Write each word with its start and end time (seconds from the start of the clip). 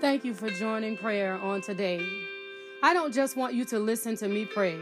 Thank 0.00 0.24
you 0.24 0.34
for 0.34 0.50
joining 0.50 0.96
prayer 0.96 1.34
on 1.34 1.60
today. 1.60 2.06
I 2.82 2.92
don't 2.92 3.14
just 3.14 3.36
want 3.36 3.54
you 3.54 3.64
to 3.66 3.78
listen 3.78 4.16
to 4.16 4.28
me 4.28 4.44
pray, 4.44 4.78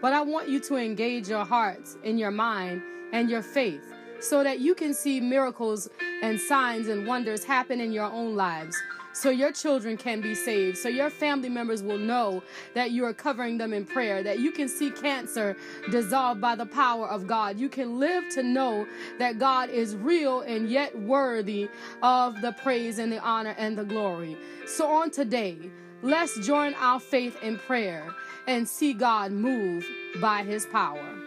but 0.00 0.12
I 0.12 0.20
want 0.20 0.48
you 0.48 0.60
to 0.60 0.76
engage 0.76 1.28
your 1.28 1.44
hearts 1.44 1.96
and 2.04 2.18
your 2.18 2.30
mind 2.30 2.82
and 3.12 3.28
your 3.28 3.42
faith 3.42 3.82
so 4.20 4.44
that 4.44 4.60
you 4.60 4.74
can 4.74 4.94
see 4.94 5.20
miracles 5.20 5.88
and 6.22 6.40
signs 6.40 6.88
and 6.88 7.06
wonders 7.06 7.44
happen 7.44 7.80
in 7.80 7.92
your 7.92 8.04
own 8.04 8.34
lives 8.36 8.76
so 9.12 9.30
your 9.30 9.52
children 9.52 9.96
can 9.96 10.20
be 10.20 10.34
saved, 10.34 10.78
so 10.78 10.88
your 10.88 11.10
family 11.10 11.48
members 11.48 11.82
will 11.82 11.98
know 11.98 12.42
that 12.74 12.90
you 12.90 13.04
are 13.04 13.12
covering 13.12 13.58
them 13.58 13.72
in 13.72 13.84
prayer, 13.84 14.22
that 14.22 14.38
you 14.38 14.52
can 14.52 14.68
see 14.68 14.90
cancer 14.90 15.56
dissolved 15.90 16.40
by 16.40 16.54
the 16.54 16.66
power 16.66 17.08
of 17.08 17.26
God. 17.26 17.58
You 17.58 17.68
can 17.68 17.98
live 17.98 18.24
to 18.30 18.42
know 18.42 18.86
that 19.18 19.38
God 19.38 19.70
is 19.70 19.96
real 19.96 20.42
and 20.42 20.70
yet 20.70 20.96
worthy 21.00 21.68
of 22.02 22.40
the 22.40 22.52
praise 22.52 22.98
and 22.98 23.12
the 23.12 23.20
honor 23.20 23.54
and 23.58 23.76
the 23.76 23.84
glory. 23.84 24.36
So 24.66 24.86
on 24.86 25.10
today, 25.10 25.58
let's 26.02 26.38
join 26.46 26.74
our 26.74 27.00
faith 27.00 27.36
in 27.42 27.58
prayer 27.58 28.14
and 28.46 28.66
see 28.66 28.92
God 28.92 29.32
move 29.32 29.86
by 30.20 30.44
his 30.44 30.66
power. 30.66 31.19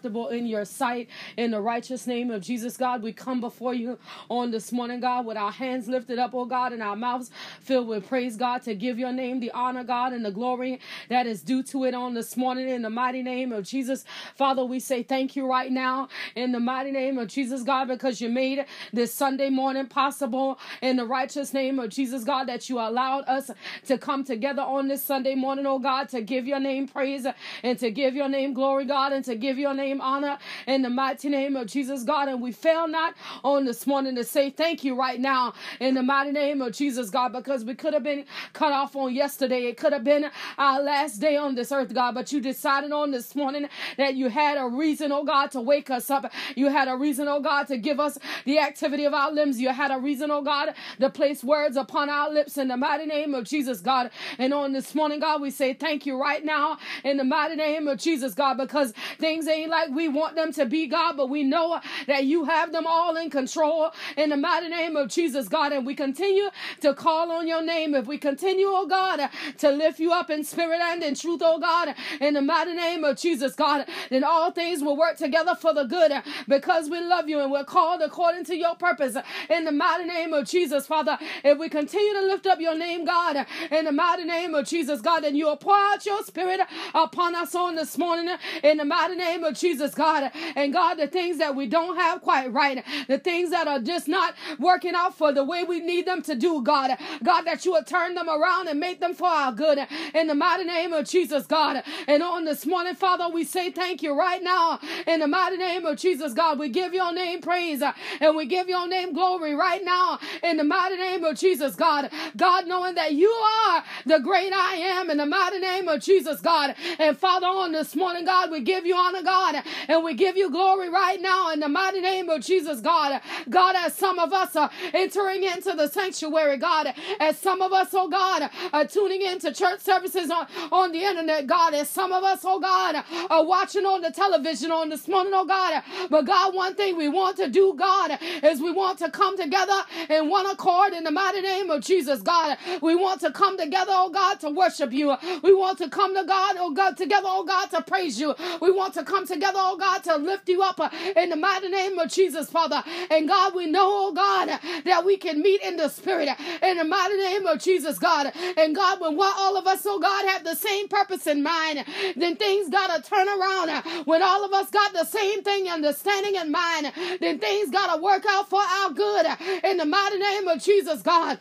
Acceptable 0.00 0.28
in 0.28 0.46
your 0.46 0.64
sight. 0.64 1.08
In 1.36 1.50
the 1.50 1.60
righteous 1.60 2.06
name 2.06 2.30
of 2.30 2.40
Jesus, 2.40 2.76
God, 2.78 3.02
we 3.02 3.12
come 3.12 3.40
before 3.40 3.74
you 3.74 3.98
on 4.30 4.50
this 4.50 4.72
morning, 4.72 5.00
God, 5.00 5.26
with 5.26 5.36
our 5.36 5.52
hands 5.52 5.88
lifted 5.88 6.18
up, 6.18 6.30
oh 6.32 6.46
God, 6.46 6.72
and 6.72 6.82
our 6.82 6.96
mouths 6.96 7.30
filled 7.60 7.86
with 7.86 8.08
praise, 8.08 8.36
God, 8.36 8.62
to 8.62 8.74
give 8.74 8.98
your 8.98 9.12
name 9.12 9.40
the 9.40 9.50
honor, 9.50 9.84
God, 9.84 10.14
and 10.14 10.24
the 10.24 10.30
glory 10.30 10.80
that 11.10 11.26
is 11.26 11.42
due 11.42 11.62
to 11.64 11.84
it 11.84 11.94
on 11.94 12.14
this 12.14 12.34
morning. 12.34 12.68
In 12.70 12.80
the 12.82 12.90
mighty 12.90 13.22
name 13.22 13.52
of 13.52 13.64
Jesus, 13.64 14.04
Father, 14.36 14.64
we 14.64 14.80
say 14.80 15.02
thank 15.02 15.36
you 15.36 15.46
right 15.46 15.70
now 15.70 16.08
in 16.34 16.52
the 16.52 16.60
mighty 16.60 16.92
name 16.92 17.18
of 17.18 17.28
Jesus, 17.28 17.62
God, 17.62 17.88
because 17.88 18.22
you 18.22 18.30
made 18.30 18.64
this 18.94 19.12
Sunday 19.12 19.50
morning 19.50 19.86
possible 19.86 20.58
in 20.80 20.96
the 20.96 21.04
righteous 21.04 21.52
name 21.52 21.78
of 21.78 21.90
Jesus, 21.90 22.24
God, 22.24 22.44
that 22.44 22.70
you 22.70 22.78
allowed 22.78 23.24
us 23.28 23.50
to 23.86 23.98
come 23.98 24.24
together 24.24 24.62
on 24.62 24.88
this 24.88 25.04
Sunday 25.04 25.34
morning, 25.34 25.66
oh 25.66 25.78
God, 25.78 26.08
to 26.08 26.22
give 26.22 26.46
your 26.46 26.60
name 26.60 26.88
praise 26.88 27.26
and 27.62 27.78
to 27.78 27.90
give 27.90 28.14
your 28.14 28.28
name 28.28 28.54
glory, 28.54 28.86
God, 28.86 29.12
and 29.12 29.24
to 29.26 29.34
give 29.34 29.58
your 29.58 29.74
name 29.74 29.89
name 29.90 30.00
honor 30.00 30.38
in 30.66 30.82
the 30.82 30.90
mighty 30.90 31.28
name 31.28 31.56
of 31.56 31.66
Jesus, 31.66 32.04
God. 32.04 32.28
And 32.28 32.40
we 32.40 32.52
fail 32.52 32.86
not 32.86 33.14
on 33.42 33.64
this 33.64 33.86
morning 33.86 34.14
to 34.16 34.24
say 34.24 34.50
thank 34.50 34.84
you 34.84 34.94
right 34.94 35.18
now 35.20 35.52
in 35.80 35.94
the 35.94 36.02
mighty 36.02 36.30
name 36.30 36.62
of 36.62 36.72
Jesus, 36.72 37.10
God, 37.10 37.32
because 37.32 37.64
we 37.64 37.74
could 37.74 37.92
have 37.92 38.04
been 38.04 38.24
cut 38.52 38.72
off 38.72 38.94
on 38.94 39.14
yesterday. 39.14 39.66
It 39.66 39.76
could 39.76 39.92
have 39.92 40.04
been 40.04 40.30
our 40.58 40.80
last 40.80 41.16
day 41.16 41.36
on 41.36 41.54
this 41.54 41.72
earth, 41.72 41.92
God, 41.92 42.14
but 42.14 42.32
you 42.32 42.40
decided 42.40 42.92
on 42.92 43.10
this 43.10 43.34
morning 43.34 43.68
that 43.96 44.14
you 44.14 44.28
had 44.28 44.58
a 44.58 44.68
reason, 44.68 45.10
oh 45.10 45.24
God, 45.24 45.50
to 45.52 45.60
wake 45.60 45.90
us 45.90 46.10
up. 46.10 46.30
You 46.54 46.68
had 46.68 46.88
a 46.88 46.96
reason, 46.96 47.26
oh 47.26 47.40
God, 47.40 47.66
to 47.68 47.76
give 47.76 47.98
us 47.98 48.18
the 48.44 48.58
activity 48.60 49.04
of 49.04 49.14
our 49.14 49.32
limbs. 49.32 49.60
You 49.60 49.70
had 49.70 49.90
a 49.90 49.98
reason, 49.98 50.30
oh 50.30 50.42
God, 50.42 50.74
to 51.00 51.10
place 51.10 51.42
words 51.42 51.76
upon 51.76 52.08
our 52.08 52.30
lips 52.30 52.56
in 52.58 52.68
the 52.68 52.76
mighty 52.76 53.06
name 53.06 53.34
of 53.34 53.44
Jesus, 53.44 53.80
God. 53.80 54.10
And 54.38 54.54
on 54.54 54.72
this 54.72 54.94
morning, 54.94 55.20
God, 55.20 55.40
we 55.40 55.50
say 55.50 55.74
thank 55.74 56.06
you 56.06 56.20
right 56.20 56.44
now 56.44 56.78
in 57.02 57.16
the 57.16 57.24
mighty 57.24 57.56
name 57.56 57.88
of 57.88 57.98
Jesus, 57.98 58.34
God, 58.34 58.56
because 58.56 58.92
things 59.18 59.48
ain't 59.48 59.70
like 59.70 59.79
like 59.80 59.96
we 59.96 60.08
want 60.08 60.36
them 60.36 60.52
to 60.52 60.66
be, 60.66 60.86
God, 60.86 61.16
but 61.16 61.28
we 61.30 61.42
know 61.44 61.80
that 62.06 62.24
you 62.24 62.44
have 62.44 62.72
them 62.72 62.86
all 62.86 63.16
in 63.16 63.30
control 63.30 63.90
in 64.16 64.30
the 64.30 64.36
mighty 64.36 64.68
name 64.68 64.96
of 64.96 65.08
Jesus, 65.08 65.48
God. 65.48 65.72
And 65.72 65.86
we 65.86 65.94
continue 65.94 66.50
to 66.80 66.94
call 66.94 67.30
on 67.32 67.48
your 67.48 67.62
name. 67.62 67.94
If 67.94 68.06
we 68.06 68.18
continue, 68.18 68.66
oh 68.68 68.86
God, 68.86 69.28
to 69.58 69.70
lift 69.70 69.98
you 70.00 70.12
up 70.12 70.30
in 70.30 70.44
spirit 70.44 70.80
and 70.80 71.02
in 71.02 71.14
truth, 71.14 71.40
oh 71.42 71.58
God, 71.58 71.94
in 72.20 72.34
the 72.34 72.42
mighty 72.42 72.74
name 72.74 73.04
of 73.04 73.16
Jesus, 73.16 73.54
God, 73.54 73.86
then 74.10 74.24
all 74.24 74.50
things 74.50 74.82
will 74.82 74.96
work 74.96 75.16
together 75.16 75.54
for 75.54 75.72
the 75.74 75.84
good 75.84 76.12
because 76.48 76.90
we 76.90 77.00
love 77.00 77.28
you 77.28 77.40
and 77.40 77.50
we're 77.50 77.64
called 77.64 78.02
according 78.02 78.44
to 78.44 78.56
your 78.56 78.74
purpose 78.76 79.16
in 79.48 79.64
the 79.64 79.72
mighty 79.72 80.04
name 80.04 80.32
of 80.32 80.46
Jesus, 80.46 80.86
Father. 80.86 81.18
If 81.44 81.58
we 81.58 81.68
continue 81.68 82.12
to 82.14 82.22
lift 82.26 82.46
up 82.46 82.60
your 82.60 82.76
name, 82.76 83.04
God, 83.04 83.46
in 83.70 83.84
the 83.86 83.92
mighty 83.92 84.24
name 84.24 84.54
of 84.54 84.66
Jesus, 84.66 85.00
God, 85.00 85.20
then 85.24 85.36
you 85.36 85.46
will 85.46 85.56
pour 85.56 85.76
out 85.76 86.04
your 86.04 86.22
spirit 86.24 86.60
upon 86.94 87.34
us 87.34 87.54
on 87.54 87.76
this 87.76 87.96
morning 87.98 88.36
in 88.62 88.76
the 88.78 88.84
mighty 88.84 89.16
name 89.16 89.44
of 89.44 89.54
Jesus. 89.54 89.69
Jesus, 89.70 89.94
God. 89.94 90.30
And 90.56 90.72
God, 90.72 90.94
the 90.96 91.06
things 91.06 91.38
that 91.38 91.54
we 91.54 91.66
don't 91.66 91.96
have 91.96 92.22
quite 92.22 92.52
right, 92.52 92.84
the 93.08 93.18
things 93.18 93.50
that 93.50 93.68
are 93.68 93.78
just 93.80 94.08
not 94.08 94.34
working 94.58 94.94
out 94.94 95.14
for 95.16 95.32
the 95.32 95.44
way 95.44 95.62
we 95.64 95.80
need 95.80 96.06
them 96.06 96.22
to 96.22 96.34
do, 96.34 96.62
God. 96.62 96.96
God, 97.22 97.42
that 97.42 97.64
you 97.64 97.72
will 97.72 97.84
turn 97.84 98.14
them 98.14 98.28
around 98.28 98.68
and 98.68 98.80
make 98.80 99.00
them 99.00 99.14
for 99.14 99.28
our 99.28 99.52
good. 99.52 99.78
In 100.14 100.26
the 100.26 100.34
mighty 100.34 100.64
name 100.64 100.92
of 100.92 101.08
Jesus, 101.08 101.46
God. 101.46 101.82
And 102.08 102.22
on 102.22 102.44
this 102.44 102.66
morning, 102.66 102.94
Father, 102.96 103.28
we 103.32 103.44
say 103.44 103.70
thank 103.70 104.02
you 104.02 104.12
right 104.18 104.42
now. 104.42 104.80
In 105.06 105.20
the 105.20 105.28
mighty 105.28 105.56
name 105.56 105.84
of 105.86 105.98
Jesus, 105.98 106.32
God, 106.34 106.58
we 106.58 106.68
give 106.68 106.92
your 106.92 107.12
name 107.12 107.40
praise 107.40 107.82
uh, 107.82 107.92
and 108.20 108.36
we 108.36 108.46
give 108.46 108.68
your 108.68 108.88
name 108.88 109.12
glory 109.12 109.54
right 109.54 109.84
now. 109.84 110.18
In 110.42 110.56
the 110.56 110.64
mighty 110.64 110.96
name 110.96 111.24
of 111.24 111.36
Jesus, 111.38 111.76
God. 111.76 112.10
God, 112.36 112.66
knowing 112.66 112.94
that 112.96 113.12
you 113.14 113.30
are 113.30 113.84
the 114.06 114.18
great 114.18 114.52
I 114.52 114.74
am 114.74 115.10
in 115.10 115.18
the 115.18 115.26
mighty 115.26 115.60
name 115.60 115.88
of 115.88 116.00
Jesus, 116.00 116.40
God. 116.40 116.74
And 116.98 117.16
Father, 117.16 117.46
on 117.46 117.72
this 117.72 117.94
morning, 117.94 118.24
God, 118.24 118.50
we 118.50 118.60
give 118.60 118.84
you 118.86 118.96
honor, 118.96 119.22
God 119.22 119.59
and 119.88 120.04
we 120.04 120.14
give 120.14 120.36
you 120.36 120.50
glory 120.50 120.88
right 120.90 121.20
now 121.20 121.50
in 121.52 121.60
the 121.60 121.68
mighty 121.68 122.00
name 122.00 122.28
of 122.28 122.42
Jesus, 122.42 122.80
God. 122.80 123.20
God, 123.48 123.76
as 123.76 123.94
some 123.94 124.18
of 124.18 124.32
us 124.32 124.56
are 124.56 124.70
entering 124.94 125.44
into 125.44 125.72
the 125.74 125.88
sanctuary, 125.88 126.56
God, 126.58 126.94
as 127.20 127.38
some 127.38 127.62
of 127.62 127.72
us, 127.72 127.88
oh 127.92 128.08
God, 128.08 128.50
are 128.72 128.86
tuning 128.86 129.22
into 129.22 129.52
church 129.52 129.80
services 129.80 130.30
on, 130.30 130.46
on 130.72 130.92
the 130.92 131.00
internet, 131.02 131.46
God, 131.46 131.74
as 131.74 131.88
some 131.88 132.12
of 132.12 132.24
us, 132.24 132.40
oh 132.44 132.60
God, 132.60 133.04
are 133.30 133.44
watching 133.44 133.84
on 133.86 134.00
the 134.02 134.10
television 134.10 134.70
on 134.70 134.88
this 134.88 135.08
morning, 135.08 135.32
oh 135.34 135.44
God. 135.44 135.82
But 136.10 136.26
God, 136.26 136.54
one 136.54 136.74
thing 136.74 136.96
we 136.96 137.08
want 137.08 137.36
to 137.38 137.48
do, 137.48 137.74
God, 137.76 138.18
is 138.42 138.60
we 138.60 138.72
want 138.72 138.98
to 138.98 139.10
come 139.10 139.36
together 139.36 139.82
in 140.08 140.28
one 140.28 140.46
accord 140.46 140.92
in 140.92 141.04
the 141.04 141.10
mighty 141.10 141.40
name 141.40 141.70
of 141.70 141.82
Jesus, 141.82 142.20
God. 142.22 142.56
We 142.82 142.94
want 142.94 143.20
to 143.20 143.32
come 143.32 143.58
together, 143.58 143.92
oh 143.94 144.10
God, 144.10 144.40
to 144.40 144.50
worship 144.50 144.92
you. 144.92 145.16
We 145.42 145.54
want 145.54 145.78
to 145.78 145.88
come 145.88 146.14
to 146.16 146.24
God, 146.24 146.56
oh 146.58 146.70
God, 146.72 146.96
together, 146.96 147.28
oh 147.28 147.44
God, 147.44 147.66
to 147.70 147.82
praise 147.82 148.20
you. 148.20 148.34
We 148.60 148.70
want 148.70 148.94
to 148.94 149.04
come 149.04 149.26
together, 149.26 149.49
oh 149.56 149.76
God, 149.76 150.02
to 150.04 150.16
lift 150.16 150.48
you 150.48 150.62
up 150.62 150.80
uh, 150.80 150.90
in 151.16 151.30
the 151.30 151.36
mighty 151.36 151.68
name 151.68 151.98
of 151.98 152.10
Jesus, 152.10 152.50
Father. 152.50 152.82
And 153.10 153.28
God, 153.28 153.54
we 153.54 153.66
know, 153.66 154.08
oh 154.08 154.12
God, 154.12 154.48
that 154.84 155.04
we 155.04 155.16
can 155.16 155.40
meet 155.42 155.62
in 155.62 155.76
the 155.76 155.88
spirit 155.88 156.28
uh, 156.28 156.34
in 156.62 156.78
the 156.78 156.84
mighty 156.84 157.16
name 157.16 157.46
of 157.46 157.60
Jesus, 157.60 157.98
God. 157.98 158.32
And 158.56 158.74
God, 158.74 159.00
when 159.00 159.18
all 159.20 159.56
of 159.56 159.66
us, 159.66 159.82
oh 159.86 159.98
God, 159.98 160.26
have 160.28 160.44
the 160.44 160.54
same 160.54 160.88
purpose 160.88 161.26
in 161.26 161.42
mind, 161.42 161.84
then 162.16 162.36
things 162.36 162.68
gotta 162.70 163.02
turn 163.02 163.28
around. 163.28 163.70
Uh, 163.70 163.82
when 164.04 164.22
all 164.22 164.44
of 164.44 164.52
us 164.52 164.70
got 164.70 164.92
the 164.92 165.04
same 165.04 165.42
thing, 165.42 165.68
understanding 165.68 166.36
in 166.36 166.50
mind, 166.50 166.92
then 167.20 167.38
things 167.38 167.70
gotta 167.70 168.00
work 168.00 168.24
out 168.28 168.48
for 168.48 168.60
our 168.60 168.90
good 168.90 169.26
uh, 169.26 169.36
in 169.64 169.76
the 169.76 169.86
mighty 169.86 170.18
name 170.18 170.48
of 170.48 170.62
Jesus, 170.62 171.02
God. 171.02 171.38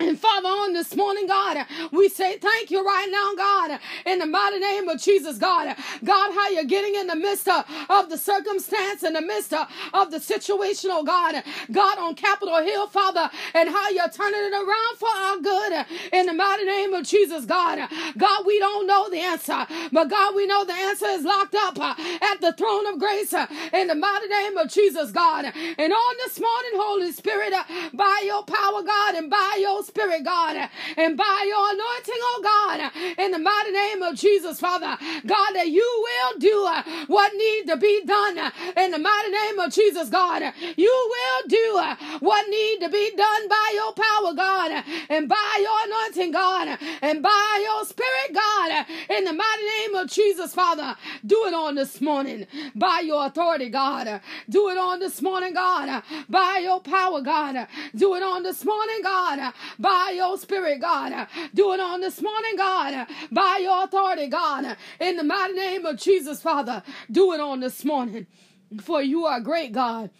And 0.00 0.18
Father, 0.20 0.48
on 0.48 0.74
this 0.74 0.94
morning, 0.96 1.26
God, 1.26 1.66
we 1.92 2.08
say 2.10 2.38
thank 2.38 2.70
you 2.70 2.84
right 2.86 3.08
now, 3.10 3.34
God, 3.36 3.80
in 4.06 4.18
the 4.20 4.26
mighty 4.26 4.58
name 4.58 4.88
of 4.88 5.00
Jesus, 5.00 5.38
God. 5.38 5.76
God, 6.04 6.34
how 6.34 6.50
you're 6.50 6.64
getting 6.64 6.96
in 6.96 7.06
the 7.08 7.16
midst 7.16 7.48
of, 7.48 7.64
the 8.10 8.18
circumstance, 8.18 9.04
in 9.04 9.14
the 9.14 9.22
midst 9.22 9.54
of, 9.54 9.68
the 10.10 10.18
situational, 10.18 11.00
oh 11.00 11.04
God. 11.04 11.42
God, 11.72 11.98
on 11.98 12.14
Capitol 12.14 12.62
Hill, 12.62 12.88
Father, 12.88 13.30
and 13.54 13.68
how 13.70 13.88
you're 13.90 14.08
turning 14.10 14.40
it 14.40 14.52
around 14.54 14.98
for 14.98 15.08
our 15.08 15.38
good, 15.38 15.86
in 16.12 16.26
the 16.26 16.34
mighty 16.34 16.64
name 16.64 16.94
of 16.94 17.06
Jesus, 17.06 17.46
God. 17.46 17.88
God, 18.18 18.46
we 18.46 18.58
don't 18.58 18.86
know 18.86 19.08
the 19.10 19.18
answer, 19.20 19.66
but 19.92 20.10
God, 20.10 20.34
we 20.34 20.46
know 20.46 20.64
the 20.64 20.74
answer 20.74 21.06
is 21.06 21.24
locked 21.24 21.54
up 21.54 21.78
uh, 21.80 21.94
at 22.32 22.40
the 22.40 22.52
throne 22.52 22.86
of 22.86 22.98
grace, 22.98 23.32
uh, 23.32 23.46
in 23.72 23.88
the 23.88 23.94
mighty 23.94 24.28
name 24.28 24.56
of 24.58 24.70
Jesus, 24.70 25.10
God. 25.12 25.46
And 25.46 25.92
on 25.92 26.14
this 26.24 26.40
morning, 26.40 26.72
Holy 26.74 27.12
Spirit, 27.12 27.52
uh, 27.52 27.64
by 27.94 28.22
your 28.26 28.44
power, 28.44 28.82
God, 28.82 29.14
and 29.16 29.30
by 29.30 29.58
your 29.60 29.82
Spirit, 29.88 30.24
God, 30.24 30.68
and 30.96 31.16
by 31.16 31.44
your 31.48 31.64
anointing, 31.72 32.20
oh 32.30 32.40
God, 32.42 32.92
in 33.18 33.32
the 33.32 33.38
mighty 33.38 33.70
name 33.72 34.02
of 34.02 34.14
Jesus, 34.16 34.60
Father, 34.60 34.96
God, 35.26 35.52
that 35.54 35.68
you 35.68 36.06
will 36.06 36.38
do 36.38 36.64
uh, 36.66 36.82
what 37.06 37.32
needs 37.34 37.70
to 37.70 37.76
be 37.76 38.02
done 38.04 38.38
in 38.76 38.90
the 38.92 38.98
mighty 38.98 39.30
name 39.30 39.58
of 39.58 39.72
Jesus, 39.72 40.08
God. 40.10 40.42
You 40.76 41.10
will 41.14 41.48
do 41.48 41.76
uh, 41.78 41.96
what 42.20 42.48
needs 42.48 42.82
to 42.84 42.90
be 42.90 43.10
done 43.16 43.48
by 43.48 43.70
your 43.74 43.92
power, 43.94 44.34
God, 44.34 44.84
and 45.08 45.28
by 45.28 45.58
your 45.60 45.78
anointing, 45.86 46.32
God, 46.32 46.78
and 47.02 47.22
by 47.22 47.60
your 47.62 47.84
Spirit, 47.86 48.34
God, 48.34 48.86
in 49.10 49.24
the 49.24 49.32
mighty 49.32 49.64
name 49.78 49.94
of 49.96 50.10
Jesus, 50.10 50.54
Father. 50.54 50.96
Do 51.26 51.46
it 51.46 51.54
on 51.54 51.74
this 51.74 52.00
morning 52.00 52.46
by 52.74 53.00
your 53.04 53.26
authority, 53.26 53.68
God. 53.70 54.20
Do 54.48 54.68
it 54.68 54.78
on 54.78 55.00
this 55.00 55.22
morning, 55.22 55.54
God, 55.54 56.02
by 56.28 56.60
your 56.62 56.80
power, 56.80 57.22
God. 57.22 57.66
Do 57.96 58.14
it 58.14 58.22
on 58.22 58.42
this 58.42 58.64
morning, 58.64 59.00
God, 59.02 59.52
by 59.78 60.12
your 60.16 60.36
spirit, 60.38 60.80
God. 60.80 61.28
Do 61.54 61.72
it 61.72 61.80
on 61.80 62.00
this 62.00 62.20
morning, 62.20 62.56
God, 62.56 63.06
by 63.30 63.60
your 63.62 63.84
authority, 63.84 64.26
God. 64.26 64.76
In 65.00 65.16
the 65.16 65.24
mighty 65.24 65.54
name 65.54 65.86
of 65.86 65.96
Jesus, 65.96 66.42
Father, 66.42 66.82
do 67.10 67.32
it 67.32 67.40
on 67.40 67.60
this 67.60 67.84
morning. 67.84 68.26
For 68.82 69.02
you 69.02 69.24
are 69.26 69.40
great, 69.40 69.72
God. 69.72 70.10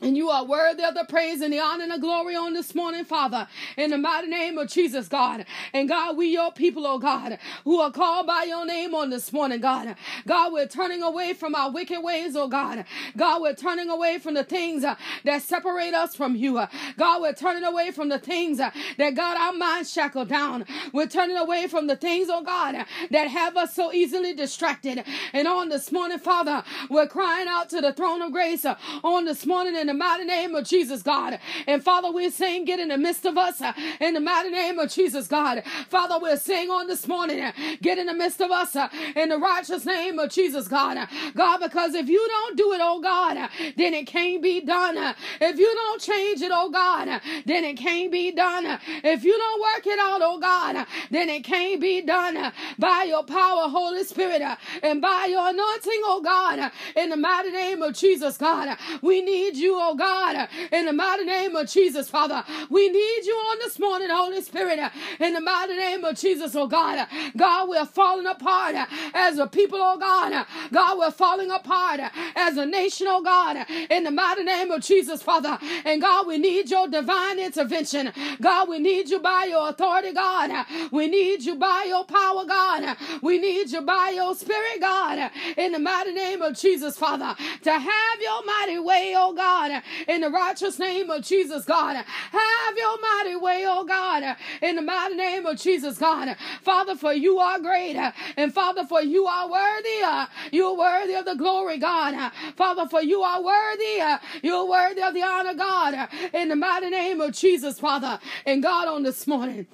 And 0.00 0.16
you 0.16 0.30
are 0.30 0.44
worthy 0.44 0.84
of 0.84 0.94
the 0.94 1.04
praise 1.08 1.40
and 1.40 1.52
the 1.52 1.58
honor 1.58 1.82
and 1.82 1.92
the 1.92 1.98
glory 1.98 2.36
on 2.36 2.52
this 2.52 2.72
morning, 2.72 3.04
Father, 3.04 3.48
in 3.76 3.90
the 3.90 3.98
mighty 3.98 4.28
name 4.28 4.56
of 4.56 4.68
Jesus, 4.68 5.08
God. 5.08 5.44
And 5.72 5.88
God, 5.88 6.16
we 6.16 6.28
your 6.28 6.52
people, 6.52 6.86
oh 6.86 7.00
God, 7.00 7.36
who 7.64 7.80
are 7.80 7.90
called 7.90 8.28
by 8.28 8.44
your 8.44 8.64
name 8.64 8.94
on 8.94 9.10
this 9.10 9.32
morning, 9.32 9.60
God. 9.60 9.96
God, 10.24 10.52
we're 10.52 10.68
turning 10.68 11.02
away 11.02 11.34
from 11.34 11.56
our 11.56 11.72
wicked 11.72 12.00
ways, 12.00 12.36
oh 12.36 12.46
God. 12.46 12.84
God, 13.16 13.42
we're 13.42 13.56
turning 13.56 13.90
away 13.90 14.20
from 14.20 14.34
the 14.34 14.44
things 14.44 14.84
uh, 14.84 14.94
that 15.24 15.42
separate 15.42 15.94
us 15.94 16.14
from 16.14 16.36
you. 16.36 16.58
Uh, 16.58 16.68
God, 16.96 17.20
we're 17.20 17.34
turning 17.34 17.64
away 17.64 17.90
from 17.90 18.08
the 18.08 18.20
things 18.20 18.60
uh, 18.60 18.70
that 18.98 19.16
got 19.16 19.36
our 19.36 19.52
minds 19.52 19.92
shackled 19.92 20.28
down. 20.28 20.64
We're 20.92 21.08
turning 21.08 21.36
away 21.36 21.66
from 21.66 21.88
the 21.88 21.96
things, 21.96 22.28
oh 22.30 22.44
God, 22.44 22.86
that 23.10 23.26
have 23.26 23.56
us 23.56 23.74
so 23.74 23.92
easily 23.92 24.32
distracted. 24.32 25.02
And 25.32 25.48
on 25.48 25.70
this 25.70 25.90
morning, 25.90 26.20
Father, 26.20 26.62
we're 26.88 27.08
crying 27.08 27.48
out 27.48 27.68
to 27.70 27.80
the 27.80 27.92
throne 27.92 28.22
of 28.22 28.30
grace 28.30 28.64
uh, 28.64 28.76
on 29.02 29.24
this 29.24 29.44
morning 29.44 29.74
in 29.74 29.87
the 29.88 29.94
mighty 29.94 30.24
name 30.24 30.54
of 30.54 30.64
Jesus, 30.64 31.02
God. 31.02 31.38
And 31.66 31.82
Father, 31.82 32.12
we're 32.12 32.30
saying, 32.30 32.66
get 32.66 32.78
in 32.78 32.88
the 32.88 32.98
midst 32.98 33.24
of 33.24 33.36
us 33.36 33.60
uh, 33.60 33.72
in 34.00 34.14
the 34.14 34.20
mighty 34.20 34.50
name 34.50 34.78
of 34.78 34.90
Jesus, 34.90 35.26
God. 35.26 35.62
Father, 35.88 36.18
we're 36.20 36.36
saying 36.36 36.70
on 36.70 36.86
this 36.86 37.08
morning, 37.08 37.40
uh, 37.40 37.52
get 37.82 37.98
in 37.98 38.06
the 38.06 38.14
midst 38.14 38.40
of 38.40 38.50
us 38.50 38.76
uh, 38.76 38.88
in 39.16 39.30
the 39.30 39.38
righteous 39.38 39.84
name 39.86 40.18
of 40.18 40.30
Jesus, 40.30 40.68
God. 40.68 40.96
Uh, 40.96 41.06
God, 41.34 41.58
because 41.58 41.94
if 41.94 42.08
you 42.08 42.24
don't 42.28 42.56
do 42.56 42.72
it, 42.72 42.80
oh 42.82 43.00
God, 43.00 43.36
uh, 43.36 43.48
then 43.76 43.94
it 43.94 44.06
can't 44.06 44.42
be 44.42 44.60
done. 44.60 44.96
Uh, 44.96 45.14
if 45.40 45.58
you 45.58 45.72
don't 45.74 46.00
change 46.00 46.42
it, 46.42 46.50
oh 46.54 46.70
God, 46.70 47.20
then 47.46 47.64
it 47.64 47.76
can't 47.76 48.12
be 48.12 48.30
done. 48.30 48.78
If 49.02 49.24
you 49.24 49.36
don't 49.36 49.60
work 49.60 49.86
it 49.86 49.98
out, 49.98 50.20
oh 50.22 50.38
God, 50.38 50.86
then 51.10 51.28
it 51.28 51.44
can't 51.44 51.80
be 51.80 52.02
done 52.02 52.52
by 52.78 53.04
your 53.08 53.24
power, 53.24 53.68
Holy 53.68 54.04
Spirit, 54.04 54.42
and 54.82 55.00
by 55.00 55.26
your 55.30 55.48
anointing, 55.48 56.02
oh 56.04 56.20
God, 56.22 56.70
in 56.94 57.10
the 57.10 57.16
mighty 57.16 57.50
name 57.50 57.82
of 57.82 57.94
Jesus, 57.94 58.36
God. 58.36 58.76
We 59.02 59.22
need 59.22 59.56
you, 59.56 59.77
oh 59.80 59.94
God, 59.94 60.48
in 60.72 60.86
the 60.86 60.92
mighty 60.92 61.24
name 61.24 61.56
of 61.56 61.68
Jesus, 61.68 62.08
Father. 62.10 62.44
We 62.70 62.88
need 62.88 63.24
you 63.26 63.34
on 63.34 63.58
this 63.60 63.78
morning, 63.78 64.08
Holy 64.10 64.42
Spirit, 64.42 64.80
in 65.20 65.34
the 65.34 65.40
mighty 65.40 65.76
name 65.76 66.04
of 66.04 66.16
Jesus, 66.16 66.54
oh 66.56 66.66
God. 66.66 67.06
God, 67.36 67.68
we're 67.68 67.86
falling 67.86 68.26
apart 68.26 68.76
as 69.14 69.38
a 69.38 69.46
people, 69.46 69.78
oh 69.80 69.98
God. 69.98 70.46
God, 70.72 70.98
we're 70.98 71.10
falling 71.10 71.50
apart 71.50 72.00
as 72.36 72.56
a 72.56 72.66
nation, 72.66 73.06
oh 73.08 73.22
God, 73.22 73.66
in 73.90 74.04
the 74.04 74.10
mighty 74.10 74.44
name 74.44 74.70
of 74.70 74.82
Jesus, 74.82 75.22
Father. 75.22 75.58
And 75.84 76.00
God, 76.00 76.26
we 76.26 76.38
need 76.38 76.70
your 76.70 76.88
divine 76.88 77.38
intervention. 77.38 78.12
God, 78.40 78.68
we 78.68 78.78
need 78.78 79.08
you 79.08 79.20
by 79.20 79.44
your 79.48 79.68
authority, 79.70 80.12
God. 80.12 80.66
We 80.92 81.08
need 81.08 81.42
you 81.44 81.56
by 81.56 81.86
your 81.88 82.04
power, 82.04 82.44
God. 82.44 82.96
We 83.22 83.38
need 83.38 83.70
you 83.70 83.82
by 83.82 84.12
your 84.14 84.34
spirit, 84.34 84.80
God, 84.80 85.30
in 85.56 85.72
the 85.72 85.78
mighty 85.78 86.12
name 86.12 86.42
of 86.42 86.56
Jesus, 86.56 86.96
Father, 86.96 87.34
to 87.62 87.72
have 87.72 88.20
your 88.20 88.44
mighty 88.44 88.78
way, 88.78 89.14
oh 89.16 89.32
God. 89.34 89.67
God, 89.68 89.82
in 90.06 90.20
the 90.20 90.30
righteous 90.30 90.78
name 90.78 91.10
of 91.10 91.22
Jesus, 91.22 91.64
God. 91.64 91.96
Have 91.96 92.76
your 92.76 93.00
mighty 93.00 93.36
way, 93.36 93.64
oh 93.66 93.84
God, 93.84 94.36
in 94.62 94.76
the 94.76 94.82
mighty 94.82 95.14
name 95.14 95.46
of 95.46 95.58
Jesus, 95.58 95.98
God. 95.98 96.36
Father, 96.62 96.96
for 96.96 97.12
you 97.12 97.38
are 97.38 97.58
great, 97.58 97.96
and 98.36 98.52
Father, 98.52 98.84
for 98.84 99.02
you 99.02 99.26
are 99.26 99.50
worthy. 99.50 100.28
You're 100.52 100.76
worthy 100.76 101.14
of 101.14 101.24
the 101.24 101.34
glory, 101.34 101.78
God. 101.78 102.32
Father, 102.56 102.88
for 102.88 103.02
you 103.02 103.22
are 103.22 103.42
worthy. 103.42 104.02
You're 104.42 104.68
worthy 104.68 105.02
of 105.02 105.14
the 105.14 105.22
honor, 105.22 105.54
God, 105.54 106.08
in 106.32 106.48
the 106.48 106.56
mighty 106.56 106.90
name 106.90 107.20
of 107.20 107.32
Jesus, 107.32 107.78
Father. 107.78 108.18
And 108.46 108.62
God, 108.62 108.88
on 108.88 109.02
this 109.02 109.26
morning. 109.26 109.66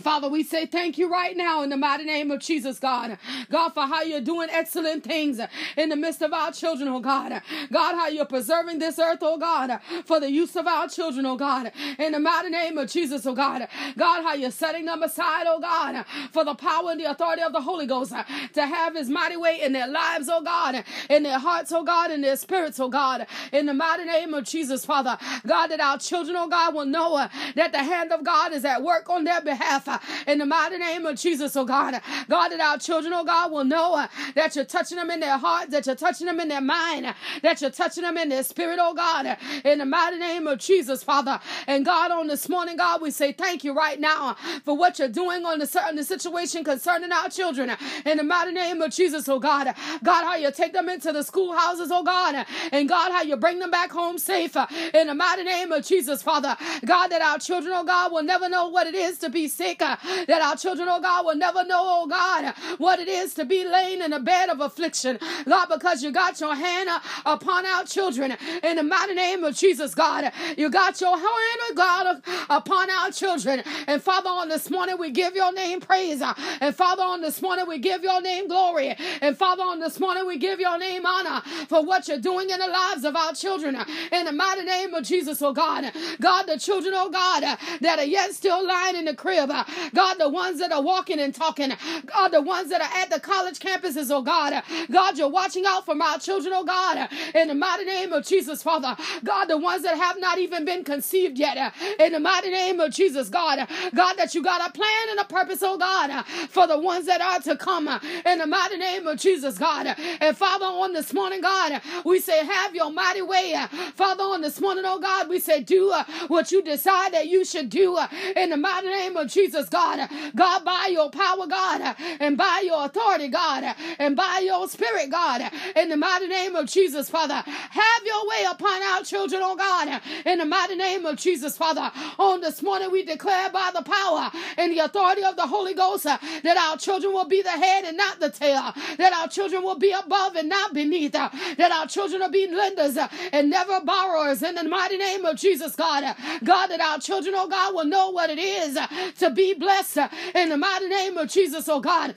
Father, 0.00 0.28
we 0.28 0.44
say 0.44 0.66
thank 0.66 0.98
you 0.98 1.10
right 1.10 1.36
now 1.36 1.62
in 1.62 1.70
the 1.70 1.76
mighty 1.76 2.04
name 2.04 2.30
of 2.30 2.40
Jesus, 2.40 2.78
God. 2.78 3.18
God, 3.50 3.70
for 3.70 3.82
how 3.86 4.02
you're 4.02 4.20
doing 4.20 4.48
excellent 4.52 5.04
things 5.04 5.40
in 5.76 5.88
the 5.88 5.96
midst 5.96 6.22
of 6.22 6.32
our 6.32 6.52
children, 6.52 6.88
oh 6.88 7.00
God. 7.00 7.42
God, 7.72 7.94
how 7.96 8.08
you're 8.08 8.26
preserving 8.26 8.80
this 8.80 8.98
earth, 8.98 9.20
oh 9.22 9.38
God, 9.38 9.80
for 10.04 10.20
the 10.20 10.30
use 10.30 10.56
of 10.56 10.66
our 10.66 10.88
children, 10.88 11.26
oh 11.26 11.36
God. 11.36 11.72
In 11.98 12.12
the 12.12 12.20
mighty 12.20 12.50
name 12.50 12.78
of 12.78 12.90
Jesus, 12.90 13.26
oh 13.26 13.34
God. 13.34 13.68
God, 13.96 14.22
how 14.24 14.34
you're 14.34 14.50
setting 14.52 14.86
them 14.86 15.02
aside, 15.02 15.46
oh 15.48 15.60
God, 15.60 16.04
for 16.32 16.44
the 16.44 16.54
power 16.54 16.92
and 16.92 17.00
the 17.00 17.10
authority 17.10 17.42
of 17.42 17.52
the 17.52 17.62
Holy 17.62 17.86
Ghost 17.86 18.12
to 18.54 18.66
have 18.66 18.94
his 18.96 19.08
mighty 19.08 19.36
way 19.36 19.60
in 19.62 19.72
their 19.72 19.88
lives, 19.88 20.28
oh 20.30 20.42
God, 20.42 20.84
in 21.10 21.24
their 21.24 21.38
hearts, 21.40 21.72
oh 21.72 21.84
God, 21.84 22.10
in 22.10 22.20
their 22.22 22.36
spirits, 22.36 22.80
oh 22.80 22.88
God. 22.90 23.26
In 23.52 23.66
the 23.66 23.74
mighty 23.74 24.04
name 24.04 24.34
of 24.34 24.44
Jesus, 24.44 24.84
Father. 24.86 25.18
God, 25.46 25.68
that 25.68 25.80
our 25.80 25.98
children, 25.98 26.36
oh 26.36 26.48
God, 26.48 26.74
will 26.74 26.86
know 26.86 27.28
that 27.56 27.72
the 27.72 27.82
hand 27.84 28.12
of 28.12 28.24
God 28.24 28.52
is 28.52 28.64
at 28.64 28.82
work 28.82 29.10
on 29.10 29.24
their 29.24 29.40
behalf 29.40 29.75
Uh, 29.86 29.98
in 30.26 30.38
the 30.38 30.46
mighty 30.46 30.78
name 30.78 31.06
of 31.06 31.16
Jesus, 31.18 31.56
oh 31.56 31.64
God. 31.64 32.00
God, 32.28 32.48
that 32.50 32.60
our 32.60 32.78
children, 32.78 33.12
oh 33.14 33.24
God, 33.24 33.52
will 33.52 33.64
know 33.64 33.94
uh, 33.94 34.08
that 34.34 34.56
you're 34.56 34.64
touching 34.64 34.96
them 34.96 35.10
in 35.10 35.20
their 35.20 35.38
heart, 35.38 35.70
that 35.70 35.86
you're 35.86 35.94
touching 35.96 36.26
them 36.26 36.40
in 36.40 36.48
their 36.48 36.60
mind, 36.60 37.14
that 37.42 37.60
you're 37.60 37.70
touching 37.70 38.02
them 38.04 38.16
in 38.18 38.28
their 38.28 38.42
spirit, 38.42 38.78
oh 38.80 38.94
God, 38.94 39.36
in 39.64 39.78
the 39.78 39.84
mighty 39.86 40.18
name 40.18 40.46
of 40.46 40.58
Jesus, 40.58 41.02
Father. 41.02 41.40
And 41.66 41.84
God, 41.84 42.10
on 42.10 42.26
this 42.28 42.48
morning, 42.48 42.76
God, 42.76 43.00
we 43.02 43.10
say 43.10 43.32
thank 43.32 43.64
you 43.64 43.74
right 43.74 43.98
now 44.00 44.30
uh, 44.30 44.34
for 44.64 44.76
what 44.76 44.98
you're 44.98 45.08
doing 45.08 45.44
on 45.44 45.58
the 45.58 45.66
certain 45.66 46.02
situation 46.04 46.64
concerning 46.64 47.12
our 47.12 47.28
children. 47.28 47.70
Uh, 47.70 47.76
in 48.04 48.16
the 48.18 48.22
mighty 48.24 48.52
name 48.52 48.80
of 48.82 48.92
Jesus, 48.92 49.28
oh 49.28 49.38
God. 49.38 49.74
God, 50.02 50.24
how 50.24 50.36
you 50.36 50.50
take 50.52 50.72
them 50.72 50.88
into 50.88 51.12
the 51.12 51.22
schoolhouses, 51.22 51.90
oh 51.92 52.02
God. 52.02 52.46
And 52.72 52.88
God, 52.88 53.12
how 53.12 53.22
you 53.22 53.36
bring 53.36 53.58
them 53.58 53.70
back 53.70 53.90
home 53.90 54.18
safe. 54.18 54.56
In 54.94 55.08
the 55.08 55.14
mighty 55.14 55.44
name 55.44 55.72
of 55.72 55.84
Jesus, 55.84 56.22
Father. 56.22 56.56
God, 56.84 57.08
that 57.08 57.22
our 57.22 57.38
children, 57.38 57.72
oh 57.76 57.84
God, 57.84 58.12
will 58.12 58.22
never 58.22 58.48
know 58.48 58.68
what 58.68 58.86
it 58.86 58.94
is 58.94 59.18
to 59.18 59.30
be 59.30 59.48
sick 59.48 59.65
sick, 59.66 59.82
uh, 59.82 59.96
that 60.26 60.42
our 60.42 60.56
children, 60.56 60.88
oh 60.90 61.00
God, 61.00 61.24
will 61.26 61.36
never 61.36 61.64
know, 61.64 61.82
oh 61.82 62.06
God, 62.06 62.54
what 62.78 62.98
it 62.98 63.08
is 63.08 63.34
to 63.34 63.44
be 63.44 63.64
laying 63.66 64.00
in 64.02 64.12
a 64.12 64.20
bed 64.20 64.48
of 64.48 64.60
affliction. 64.60 65.18
God, 65.46 65.66
because 65.66 66.02
you 66.02 66.12
got 66.12 66.40
your 66.40 66.54
hand 66.54 66.88
uh, 66.88 67.00
upon 67.24 67.66
our 67.66 67.84
children 67.84 68.36
in 68.62 68.76
the 68.76 68.82
mighty 68.82 69.14
name 69.14 69.44
of 69.44 69.54
Jesus, 69.56 69.94
God. 69.94 70.32
You 70.56 70.70
got 70.70 71.00
your 71.00 71.16
hand, 71.16 71.26
oh 71.26 71.72
God, 71.74 72.22
upon 72.50 72.90
our 72.90 73.10
children. 73.10 73.62
And 73.86 74.02
Father, 74.02 74.28
on 74.28 74.48
this 74.48 74.70
morning, 74.70 74.96
we 74.98 75.10
give 75.10 75.34
your 75.34 75.52
name 75.52 75.80
praise. 75.80 76.22
And 76.60 76.74
Father, 76.74 77.02
on 77.02 77.20
this 77.20 77.42
morning, 77.42 77.66
we 77.66 77.78
give 77.78 78.02
your 78.02 78.20
name 78.20 78.48
glory. 78.48 78.96
And 79.20 79.36
Father, 79.36 79.62
on 79.62 79.80
this 79.80 79.98
morning, 79.98 80.26
we 80.26 80.38
give 80.38 80.60
your 80.60 80.78
name 80.78 81.04
honor 81.04 81.42
for 81.68 81.84
what 81.84 82.08
you're 82.08 82.18
doing 82.18 82.50
in 82.50 82.58
the 82.58 82.66
lives 82.68 83.04
of 83.04 83.16
our 83.16 83.32
children. 83.32 83.76
In 84.12 84.24
the 84.24 84.32
mighty 84.32 84.62
name 84.62 84.94
of 84.94 85.04
Jesus, 85.04 85.42
oh 85.42 85.52
God. 85.52 85.92
God, 86.20 86.44
the 86.44 86.58
children, 86.58 86.94
oh 86.96 87.10
God, 87.10 87.58
that 87.80 87.98
are 87.98 88.04
yet 88.04 88.32
still 88.34 88.66
lying 88.66 88.96
in 88.96 89.04
the 89.06 89.14
crib. 89.14 89.50
God, 89.94 90.14
the 90.18 90.28
ones 90.28 90.60
that 90.60 90.72
are 90.72 90.82
walking 90.82 91.20
and 91.20 91.34
talking. 91.34 91.72
God, 92.06 92.28
the 92.28 92.42
ones 92.42 92.70
that 92.70 92.80
are 92.80 92.98
at 93.02 93.10
the 93.10 93.20
college 93.20 93.58
campuses, 93.58 94.10
oh 94.10 94.22
God. 94.22 94.62
God, 94.90 95.18
you're 95.18 95.28
watching 95.28 95.64
out 95.66 95.84
for 95.86 95.94
my 95.94 96.16
children, 96.18 96.52
oh 96.56 96.64
God. 96.64 97.08
In 97.34 97.48
the 97.48 97.54
mighty 97.54 97.84
name 97.84 98.12
of 98.12 98.24
Jesus, 98.26 98.62
Father. 98.62 98.96
God, 99.24 99.46
the 99.46 99.58
ones 99.58 99.82
that 99.82 99.96
have 99.96 100.18
not 100.20 100.38
even 100.38 100.64
been 100.64 100.84
conceived 100.84 101.38
yet. 101.38 101.72
In 101.98 102.12
the 102.12 102.20
mighty 102.20 102.50
name 102.50 102.80
of 102.80 102.92
Jesus, 102.92 103.28
God. 103.28 103.66
God, 103.94 104.14
that 104.16 104.34
you 104.34 104.42
got 104.42 104.68
a 104.68 104.72
plan 104.72 105.08
and 105.10 105.20
a 105.20 105.24
purpose, 105.24 105.60
oh 105.62 105.78
God, 105.78 106.24
for 106.50 106.66
the 106.66 106.78
ones 106.78 107.06
that 107.06 107.20
are 107.20 107.40
to 107.40 107.56
come. 107.56 107.88
In 108.26 108.38
the 108.38 108.46
mighty 108.46 108.76
name 108.78 109.06
of 109.06 109.18
Jesus, 109.18 109.58
God. 109.58 109.94
And 110.20 110.36
Father, 110.36 110.66
on 110.66 110.92
this 110.92 111.12
morning, 111.12 111.40
God, 111.40 111.80
we 112.04 112.20
say, 112.20 112.44
have 112.44 112.74
your 112.74 112.90
mighty 112.92 113.22
way. 113.22 113.54
Father, 113.94 114.22
on 114.24 114.40
this 114.42 114.60
morning, 114.60 114.84
oh 114.86 114.98
God, 114.98 115.28
we 115.28 115.38
say, 115.40 115.62
do 115.62 115.90
uh, 115.90 116.04
what 116.28 116.50
you 116.52 116.62
decide 116.62 117.12
that 117.14 117.26
you 117.28 117.44
should 117.44 117.70
do. 117.70 117.96
Uh, 117.96 118.06
in 118.36 118.50
the 118.50 118.56
mighty 118.56 118.88
name 118.88 119.16
of 119.16 119.28
Jesus. 119.28 119.45
Jesus, 119.46 119.68
God. 119.68 120.08
God, 120.34 120.64
by 120.64 120.88
your 120.90 121.08
power, 121.10 121.46
God, 121.46 121.94
and 122.18 122.36
by 122.36 122.62
your 122.64 122.84
authority, 122.86 123.28
God, 123.28 123.76
and 123.98 124.16
by 124.16 124.42
your 124.44 124.68
spirit, 124.68 125.10
God, 125.10 125.40
in 125.76 125.88
the 125.88 125.96
mighty 125.96 126.26
name 126.26 126.56
of 126.56 126.66
Jesus, 126.66 127.08
Father. 127.08 127.34
Have 127.46 128.02
your 128.04 128.28
way 128.28 128.44
upon 128.50 128.82
our 128.82 129.02
children, 129.02 129.40
oh 129.44 129.54
God, 129.54 130.00
in 130.24 130.38
the 130.38 130.44
mighty 130.44 130.74
name 130.74 131.06
of 131.06 131.16
Jesus, 131.16 131.56
Father. 131.56 131.92
On 132.18 132.40
this 132.40 132.60
morning, 132.60 132.90
we 132.90 133.04
declare 133.04 133.48
by 133.50 133.70
the 133.72 133.82
power 133.82 134.30
and 134.58 134.72
the 134.72 134.80
authority 134.80 135.22
of 135.22 135.36
the 135.36 135.46
Holy 135.46 135.74
Ghost 135.74 136.06
uh, 136.06 136.18
that 136.42 136.56
our 136.56 136.76
children 136.76 137.12
will 137.12 137.28
be 137.28 137.42
the 137.42 137.50
head 137.50 137.84
and 137.84 137.96
not 137.96 138.18
the 138.18 138.30
tail, 138.30 138.72
that 138.98 139.12
our 139.12 139.28
children 139.28 139.62
will 139.62 139.78
be 139.78 139.92
above 139.92 140.34
and 140.34 140.48
not 140.48 140.74
beneath, 140.74 141.14
uh, 141.14 141.30
that 141.56 141.70
our 141.70 141.86
children 141.86 142.20
will 142.20 142.30
be 142.30 142.48
lenders 142.48 142.96
uh, 142.96 143.06
and 143.32 143.48
never 143.50 143.80
borrowers 143.80 144.42
in 144.42 144.56
the 144.56 144.64
mighty 144.64 144.96
name 144.96 145.24
of 145.24 145.36
Jesus, 145.36 145.76
God. 145.76 146.16
God, 146.42 146.66
that 146.68 146.80
our 146.80 146.98
children, 146.98 147.34
oh 147.36 147.48
God, 147.48 147.74
will 147.74 147.84
know 147.84 148.10
what 148.10 148.30
it 148.30 148.38
is 148.38 148.78
to 149.18 149.30
be 149.36 149.54
blessed 149.54 149.98
in 150.34 150.48
the 150.48 150.56
mighty 150.56 150.88
name 150.88 151.16
of 151.18 151.28
Jesus, 151.28 151.68
oh 151.68 151.80
God 151.80 152.16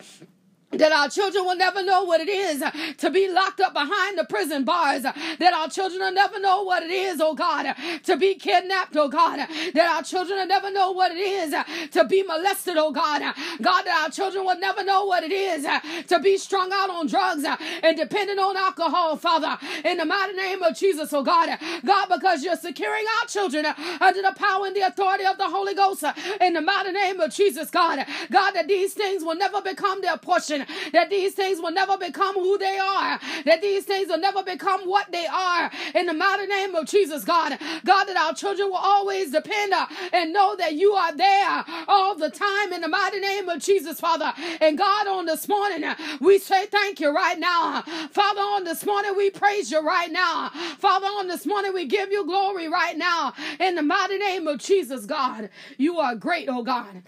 that 0.72 0.92
our 0.92 1.10
children 1.10 1.46
will 1.46 1.56
never 1.56 1.84
know 1.84 2.04
what 2.04 2.22
it 2.22 2.30
is 2.30 2.64
to 2.98 3.10
be 3.10 3.30
locked 3.30 3.60
up 3.60 3.74
behind 3.74 4.18
the 4.18 4.26
prison 4.26 4.64
bars, 4.64 5.04
that 5.04 5.54
our 5.54 5.70
children 5.70 6.00
will 6.02 6.12
never 6.14 6.40
know 6.40 6.64
what 6.64 6.84
it 6.84 6.92
is, 6.92 7.20
oh 7.22 7.34
God, 7.34 7.76
to 8.04 8.18
be 8.18 8.36
kidnapped, 8.36 8.96
oh 8.96 9.10
God, 9.10 9.38
that 9.74 9.96
our 9.96 10.04
children 10.04 10.40
will 10.40 10.48
never 10.48 10.72
know 10.72 10.92
what 10.92 11.12
it 11.12 11.18
is 11.18 11.56
to 11.92 12.06
be 12.06 12.24
molested, 12.24 12.78
oh 12.78 12.92
God, 12.92 13.22
God, 13.62 13.84
that 13.84 14.04
our 14.04 14.12
children 14.12 14.46
will 14.46 14.60
never 14.60 14.84
know 14.84 15.06
what 15.06 15.24
it 15.24 15.32
is 15.32 15.66
to 16.08 16.20
be 16.20 16.38
strung 16.38 16.72
out 16.74 16.90
on 16.90 17.08
drugs 17.08 17.46
and 17.84 17.98
dependent 17.98 18.40
on 18.40 18.56
alcohol, 18.58 19.18
Father, 19.18 19.58
in 19.86 19.98
the 19.98 20.06
mighty 20.06 20.34
name 20.34 20.62
of 20.64 20.78
Jesus, 20.78 21.12
oh 21.14 21.24
God, 21.24 21.58
God, 21.86 22.08
because 22.10 22.44
you're 22.44 22.56
securing 22.56 23.06
our 23.22 23.28
children 23.28 23.66
under 24.02 24.22
the 24.22 24.34
power 24.36 24.68
and 24.68 24.76
the 24.76 24.82
authority 24.82 25.26
of 25.26 25.38
the 25.38 25.50
Holy 25.50 25.74
Ghost, 25.74 26.04
in 26.42 26.54
the 26.54 26.62
mighty 26.62 26.92
name 26.92 27.20
of 27.20 27.34
Jesus, 27.34 27.70
God, 27.72 28.06
God, 28.32 28.52
that 28.52 28.68
these 28.68 28.94
things 28.94 29.24
will 29.24 29.36
never 29.36 29.62
become 29.62 30.02
their 30.02 30.18
portion 30.18 30.59
that 30.94 31.10
these 31.10 31.34
things 31.34 31.60
will 31.60 31.72
never 31.72 31.98
become 31.98 32.36
who 32.36 32.58
they 32.58 32.78
are, 32.78 33.20
that 33.46 33.62
these 33.62 33.86
things 33.86 34.10
will 34.10 34.20
never 34.20 34.44
become 34.44 34.82
what 34.82 35.12
they 35.12 35.28
are. 35.28 35.72
In 35.96 36.06
the 36.06 36.14
mighty 36.14 36.48
name 36.48 36.76
of 36.76 36.86
Jesus, 36.88 37.24
God, 37.24 37.58
God, 37.86 38.06
that 38.06 38.18
our 38.18 38.34
children 38.34 38.70
will 38.70 38.78
always 38.78 39.32
depend 39.32 39.74
uh, 39.74 39.86
and 40.14 40.34
know 40.34 40.56
that 40.56 40.74
you 40.74 40.94
are 40.94 41.16
there 41.16 41.66
all 41.88 42.16
the 42.16 42.30
time 42.30 42.74
in 42.74 42.82
the 42.82 42.88
mighty 42.88 43.20
name 43.20 43.50
of 43.50 43.62
Jesus, 43.62 44.00
Father. 44.00 44.34
And 44.62 44.78
God, 44.78 45.08
on 45.08 45.26
this 45.26 45.48
morning, 45.48 45.84
uh, 45.84 45.96
we 46.20 46.40
say 46.40 46.66
thank 46.68 47.00
you 47.00 47.14
right 47.14 47.40
now. 47.40 47.82
Father, 48.12 48.42
on 48.42 48.64
this 48.64 48.86
morning, 48.86 49.16
we 49.16 49.30
praise 49.30 49.72
you 49.72 49.82
right 49.82 50.12
now. 50.12 50.50
Father, 50.80 51.08
on 51.08 51.28
this 51.28 51.46
morning, 51.46 51.74
we 51.74 51.86
give 51.86 52.12
you 52.12 52.26
glory 52.26 52.68
right 52.68 52.98
now 52.98 53.34
in 53.60 53.76
the 53.76 53.84
mighty 53.84 54.18
name 54.18 54.48
of 54.48 54.60
Jesus, 54.60 55.06
God. 55.06 55.50
You 55.78 56.00
are 56.00 56.16
great, 56.16 56.48
oh 56.50 56.64
God. 56.64 57.04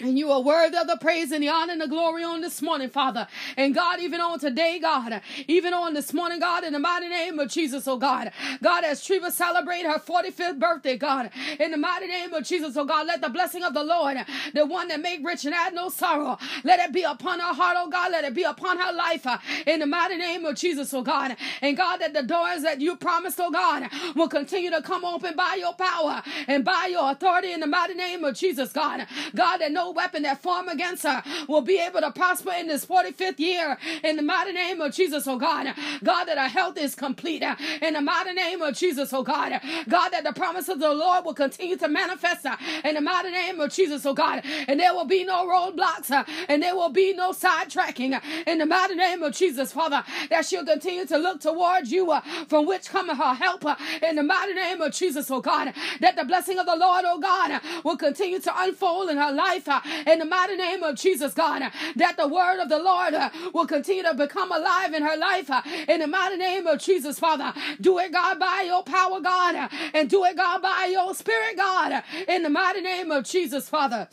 And 0.00 0.18
you 0.18 0.30
are 0.30 0.40
worthy 0.40 0.76
of 0.76 0.86
the 0.86 0.96
praise 0.96 1.32
and 1.32 1.42
the 1.42 1.48
honor 1.48 1.72
and 1.72 1.80
the 1.80 1.88
glory 1.88 2.24
on 2.24 2.40
this 2.40 2.62
morning, 2.62 2.88
Father. 2.88 3.26
And 3.56 3.74
God, 3.74 4.00
even 4.00 4.20
on 4.20 4.38
today, 4.38 4.78
God, 4.80 5.20
even 5.46 5.74
on 5.74 5.94
this 5.94 6.12
morning, 6.14 6.40
God, 6.40 6.64
in 6.64 6.72
the 6.72 6.78
mighty 6.78 7.08
name 7.08 7.38
of 7.38 7.50
Jesus, 7.50 7.86
oh 7.86 7.98
God. 7.98 8.32
God, 8.62 8.84
as 8.84 9.00
Treva 9.02 9.30
celebrate 9.30 9.82
her 9.82 9.98
45th 9.98 10.58
birthday, 10.58 10.96
God, 10.96 11.30
in 11.58 11.70
the 11.70 11.76
mighty 11.76 12.06
name 12.06 12.32
of 12.32 12.44
Jesus, 12.44 12.76
oh 12.76 12.84
God, 12.84 13.06
let 13.06 13.20
the 13.20 13.28
blessing 13.28 13.62
of 13.62 13.74
the 13.74 13.84
Lord, 13.84 14.16
the 14.54 14.66
one 14.66 14.88
that 14.88 15.00
make 15.00 15.24
rich 15.24 15.44
and 15.44 15.54
add 15.54 15.74
no 15.74 15.88
sorrow, 15.88 16.38
let 16.64 16.80
it 16.80 16.92
be 16.92 17.02
upon 17.02 17.40
her 17.40 17.54
heart, 17.54 17.76
oh 17.78 17.90
God, 17.90 18.12
let 18.12 18.24
it 18.24 18.34
be 18.34 18.44
upon 18.44 18.78
her 18.78 18.92
life, 18.92 19.26
uh, 19.26 19.38
in 19.66 19.80
the 19.80 19.86
mighty 19.86 20.16
name 20.16 20.44
of 20.44 20.56
Jesus, 20.56 20.92
oh 20.94 21.02
God. 21.02 21.36
And 21.60 21.76
God, 21.76 21.98
that 21.98 22.14
the 22.14 22.22
doors 22.22 22.62
that 22.62 22.80
you 22.80 22.96
promised, 22.96 23.38
oh 23.40 23.50
God, 23.50 23.88
will 24.14 24.28
continue 24.28 24.70
to 24.70 24.82
come 24.82 25.04
open 25.04 25.36
by 25.36 25.56
your 25.58 25.74
power 25.74 26.22
and 26.48 26.64
by 26.64 26.88
your 26.90 27.10
authority 27.10 27.52
in 27.52 27.60
the 27.60 27.66
mighty 27.66 27.94
name 27.94 28.24
of 28.24 28.34
Jesus, 28.34 28.72
God. 28.72 29.06
God, 29.34 29.58
that 29.58 29.72
no 29.72 29.89
weapon 29.92 30.22
that 30.22 30.42
form 30.42 30.68
against 30.68 31.02
her 31.04 31.22
will 31.48 31.62
be 31.62 31.78
able 31.78 32.00
to 32.00 32.10
prosper 32.12 32.52
in 32.58 32.68
this 32.68 32.84
45th 32.86 33.38
year 33.38 33.78
in 34.04 34.16
the 34.16 34.22
mighty 34.22 34.52
name 34.52 34.80
of 34.80 34.92
Jesus, 34.94 35.26
oh 35.26 35.38
God. 35.38 35.74
God, 36.02 36.24
that 36.24 36.38
our 36.38 36.48
health 36.48 36.76
is 36.78 36.94
complete 36.94 37.42
in 37.82 37.94
the 37.94 38.00
mighty 38.00 38.32
name 38.32 38.62
of 38.62 38.76
Jesus, 38.76 39.12
oh 39.12 39.22
God. 39.22 39.60
God, 39.88 40.10
that 40.10 40.24
the 40.24 40.32
promise 40.32 40.68
of 40.68 40.78
the 40.80 40.92
Lord 40.92 41.24
will 41.24 41.34
continue 41.34 41.76
to 41.76 41.88
manifest 41.88 42.46
in 42.84 42.94
the 42.94 43.00
mighty 43.00 43.30
name 43.30 43.60
of 43.60 43.72
Jesus, 43.72 44.04
oh 44.06 44.14
God. 44.14 44.42
And 44.68 44.78
there 44.80 44.94
will 44.94 45.04
be 45.06 45.24
no 45.24 45.46
roadblocks 45.46 46.10
and 46.48 46.62
there 46.62 46.74
will 46.74 46.90
be 46.90 47.12
no 47.12 47.32
sidetracking 47.32 48.20
in 48.46 48.58
the 48.58 48.66
mighty 48.66 48.94
name 48.94 49.22
of 49.22 49.34
Jesus, 49.34 49.72
Father. 49.72 50.04
That 50.30 50.46
she'll 50.46 50.64
continue 50.64 51.06
to 51.06 51.18
look 51.18 51.40
towards 51.40 51.90
you 51.92 52.10
uh, 52.10 52.20
from 52.48 52.66
which 52.66 52.88
cometh 52.88 53.18
her 53.18 53.34
help 53.34 53.64
in 54.02 54.16
the 54.16 54.22
mighty 54.22 54.54
name 54.54 54.80
of 54.80 54.92
Jesus, 54.92 55.30
oh 55.30 55.40
God. 55.40 55.72
That 56.00 56.16
the 56.16 56.24
blessing 56.24 56.58
of 56.58 56.66
the 56.66 56.76
Lord, 56.76 57.04
oh 57.06 57.18
God, 57.18 57.60
will 57.84 57.96
continue 57.96 58.40
to 58.40 58.52
unfold 58.62 59.10
in 59.10 59.16
her 59.16 59.32
life 59.32 59.68
in 60.06 60.18
the 60.18 60.24
mighty 60.24 60.56
name 60.56 60.82
of 60.82 60.96
Jesus, 60.96 61.34
God, 61.34 61.62
that 61.96 62.16
the 62.16 62.28
word 62.28 62.60
of 62.60 62.68
the 62.68 62.78
Lord 62.78 63.14
uh, 63.14 63.30
will 63.52 63.66
continue 63.66 64.02
to 64.02 64.14
become 64.14 64.52
alive 64.52 64.92
in 64.94 65.02
her 65.02 65.16
life 65.16 65.50
uh, 65.50 65.62
in 65.88 66.00
the 66.00 66.06
mighty 66.06 66.36
name 66.36 66.66
of 66.66 66.80
Jesus, 66.80 67.18
Father. 67.18 67.52
Do 67.80 67.98
it, 67.98 68.12
God, 68.12 68.38
by 68.38 68.64
your 68.66 68.82
power, 68.82 69.20
God, 69.20 69.70
and 69.94 70.08
do 70.08 70.24
it, 70.24 70.36
God, 70.36 70.62
by 70.62 70.88
your 70.90 71.14
spirit, 71.14 71.56
God, 71.56 72.02
in 72.28 72.42
the 72.42 72.50
mighty 72.50 72.80
name 72.80 73.10
of 73.10 73.24
Jesus, 73.24 73.68
Father. 73.68 74.08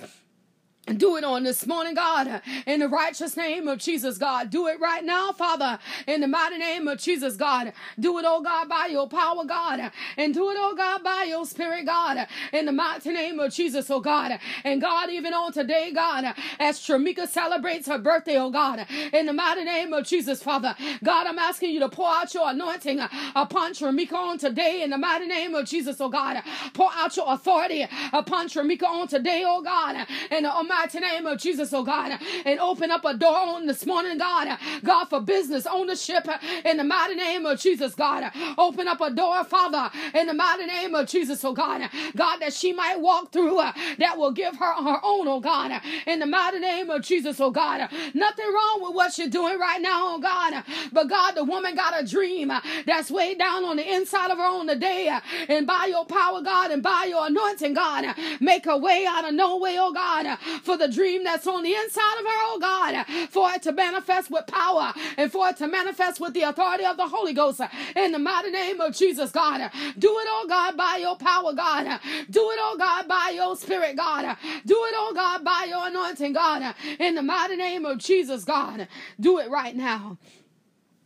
Do 0.96 1.18
it 1.18 1.26
on 1.26 1.44
this 1.44 1.68
morning, 1.68 1.96
God, 1.96 2.42
in 2.66 2.80
the 2.80 2.88
righteous 2.88 3.36
name 3.38 3.68
of 3.68 3.80
Jesus, 3.80 4.18
God. 4.18 4.50
Do 4.52 4.68
it 4.68 4.80
right 4.80 5.04
now, 5.04 5.34
Father, 5.34 5.80
in 6.08 6.22
the 6.22 6.28
mighty 6.28 6.58
name 6.58 6.88
of 6.88 7.00
Jesus, 7.00 7.36
God. 7.36 7.74
Do 8.00 8.18
it, 8.20 8.26
oh 8.28 8.42
God, 8.42 8.70
by 8.70 8.88
your 8.88 9.08
power, 9.10 9.44
God. 9.46 9.92
And 10.18 10.34
do 10.34 10.50
it, 10.52 10.58
oh 10.60 10.76
God, 10.78 11.04
by 11.04 11.26
your 11.28 11.46
spirit, 11.46 11.86
God, 11.88 12.28
in 12.54 12.66
the 12.68 12.72
mighty 12.72 13.12
name 13.12 13.40
of 13.40 13.54
Jesus, 13.54 13.90
oh 13.90 14.00
God. 14.00 14.40
And 14.64 14.82
God, 14.82 15.10
even 15.10 15.34
on 15.34 15.54
today, 15.54 15.92
God, 15.94 16.34
as 16.60 16.80
Tramika 16.80 17.28
celebrates 17.28 17.88
her 17.88 17.98
birthday, 18.00 18.38
oh 18.38 18.52
God, 18.52 18.86
in 19.14 19.26
the 19.26 19.34
mighty 19.34 19.66
name 19.66 19.94
of 19.94 20.06
Jesus, 20.06 20.44
Father. 20.44 20.76
God, 21.04 21.28
I'm 21.28 21.40
asking 21.40 21.72
you 21.72 21.82
to 21.82 21.90
pour 21.90 22.10
out 22.10 22.34
your 22.34 22.50
anointing 22.50 23.02
upon 23.36 23.74
Tramika 23.74 24.14
on 24.14 24.38
today, 24.38 24.84
in 24.84 24.92
the 24.92 24.98
mighty 24.98 25.28
name 25.28 25.56
of 25.56 25.66
Jesus, 25.66 26.00
oh 26.00 26.10
God. 26.10 26.42
Pour 26.74 26.90
out 26.96 27.16
your 27.18 27.32
authority 27.34 27.88
upon 28.14 28.48
Tramika 28.48 28.84
on 28.86 29.08
today, 29.08 29.44
oh 29.46 29.62
God, 29.62 30.08
in 30.32 30.44
the 30.44 30.56
Almighty 30.78 31.00
mighty 31.00 31.16
name 31.16 31.26
of 31.26 31.40
Jesus, 31.40 31.74
oh 31.74 31.84
God, 31.84 32.20
and 32.46 32.60
open 32.60 32.92
up 32.92 33.04
a 33.06 33.14
door 33.16 33.36
on 33.36 33.66
this 33.66 33.86
morning, 33.86 34.18
God, 34.18 34.58
God, 34.84 35.06
for 35.06 35.20
business 35.22 35.66
ownership 35.66 36.28
in 36.66 36.78
the 36.78 36.84
mighty 36.84 37.16
name 37.16 37.46
of 37.46 37.60
Jesus, 37.60 37.96
God. 37.96 38.32
Open 38.58 38.88
up 38.88 39.02
a 39.02 39.10
door, 39.12 39.44
Father, 39.44 39.90
in 40.14 40.28
the 40.28 40.34
mighty 40.34 40.66
name 40.66 40.94
of 40.96 41.08
Jesus, 41.08 41.44
oh 41.44 41.54
God, 41.54 41.90
God, 42.16 42.38
that 42.40 42.54
she 42.54 42.74
might 42.74 43.00
walk 43.00 43.32
through 43.32 43.58
that 43.98 44.18
will 44.18 44.32
give 44.32 44.56
her 44.58 44.74
her 44.74 45.00
own, 45.04 45.28
oh 45.28 45.40
God, 45.40 45.82
in 46.06 46.20
the 46.20 46.26
mighty 46.28 46.60
name 46.60 46.90
of 46.90 47.02
Jesus, 47.02 47.40
oh 47.40 47.52
God. 47.52 47.90
Nothing 48.14 48.46
wrong 48.48 48.80
with 48.84 48.96
what 48.96 49.18
you're 49.18 49.30
doing 49.30 49.60
right 49.60 49.82
now, 49.82 50.16
oh 50.16 50.20
God, 50.20 50.64
but 50.92 51.10
God, 51.10 51.32
the 51.34 51.44
woman 51.44 51.76
got 51.76 52.00
a 52.02 52.06
dream 52.06 52.52
that's 52.86 53.10
way 53.12 53.36
down 53.36 53.64
on 53.66 53.78
the 53.78 53.96
inside 53.96 54.32
of 54.32 54.38
her 54.38 54.44
on 54.46 54.68
the 54.68 54.76
day, 54.76 55.10
and 55.50 55.66
by 55.68 55.88
your 55.90 56.06
power, 56.06 56.42
God, 56.42 56.72
and 56.72 56.84
by 56.84 57.06
your 57.10 57.28
anointing, 57.28 57.74
God, 57.74 58.06
make 58.40 58.66
her 58.66 58.78
way 58.78 59.06
out 59.08 59.28
of 59.28 59.34
no 59.34 59.58
way, 59.58 59.78
oh 59.80 59.92
God, 59.92 60.38
for 60.68 60.78
the 60.78 60.90
dream 60.90 61.24
that's 61.24 61.48
on 61.48 61.64
the 61.64 61.74
inside 61.74 62.20
of 62.20 62.26
her, 62.26 62.42
oh 62.52 62.60
God, 62.60 63.06
for 63.30 63.50
it 63.52 63.64
to 63.64 63.72
manifest 63.72 64.30
with 64.30 64.46
power 64.48 64.94
and 65.18 65.32
for 65.32 65.48
it 65.48 65.58
to 65.58 65.68
manifest 65.68 66.20
with 66.20 66.34
the 66.34 66.42
authority 66.42 66.84
of 66.84 66.98
the 66.98 67.08
Holy 67.08 67.34
Ghost 67.34 67.62
in 67.96 68.12
the 68.12 68.20
mighty 68.20 68.52
name 68.52 68.82
of 68.82 68.94
Jesus, 68.94 69.32
God. 69.32 69.72
Do 69.98 70.10
it, 70.10 70.28
oh 70.30 70.46
God, 70.50 70.76
by 70.76 70.98
your 71.00 71.16
power, 71.16 71.54
God. 71.54 71.86
Do 72.30 72.52
it, 72.52 72.60
oh 72.62 72.76
God, 72.78 73.08
by 73.08 73.32
your 73.34 73.56
spirit, 73.56 73.96
God. 73.96 74.36
Do 74.66 74.76
it, 74.76 74.94
oh 74.98 75.14
God, 75.16 75.46
by 75.46 75.68
your 75.70 75.88
anointing, 75.88 76.34
God. 76.34 76.76
In 77.00 77.16
the 77.16 77.24
mighty 77.24 77.56
name 77.56 77.86
of 77.86 77.98
Jesus, 78.00 78.44
God. 78.44 78.90
Do 79.20 79.40
it 79.40 79.50
right 79.50 79.76
now. 79.76 80.18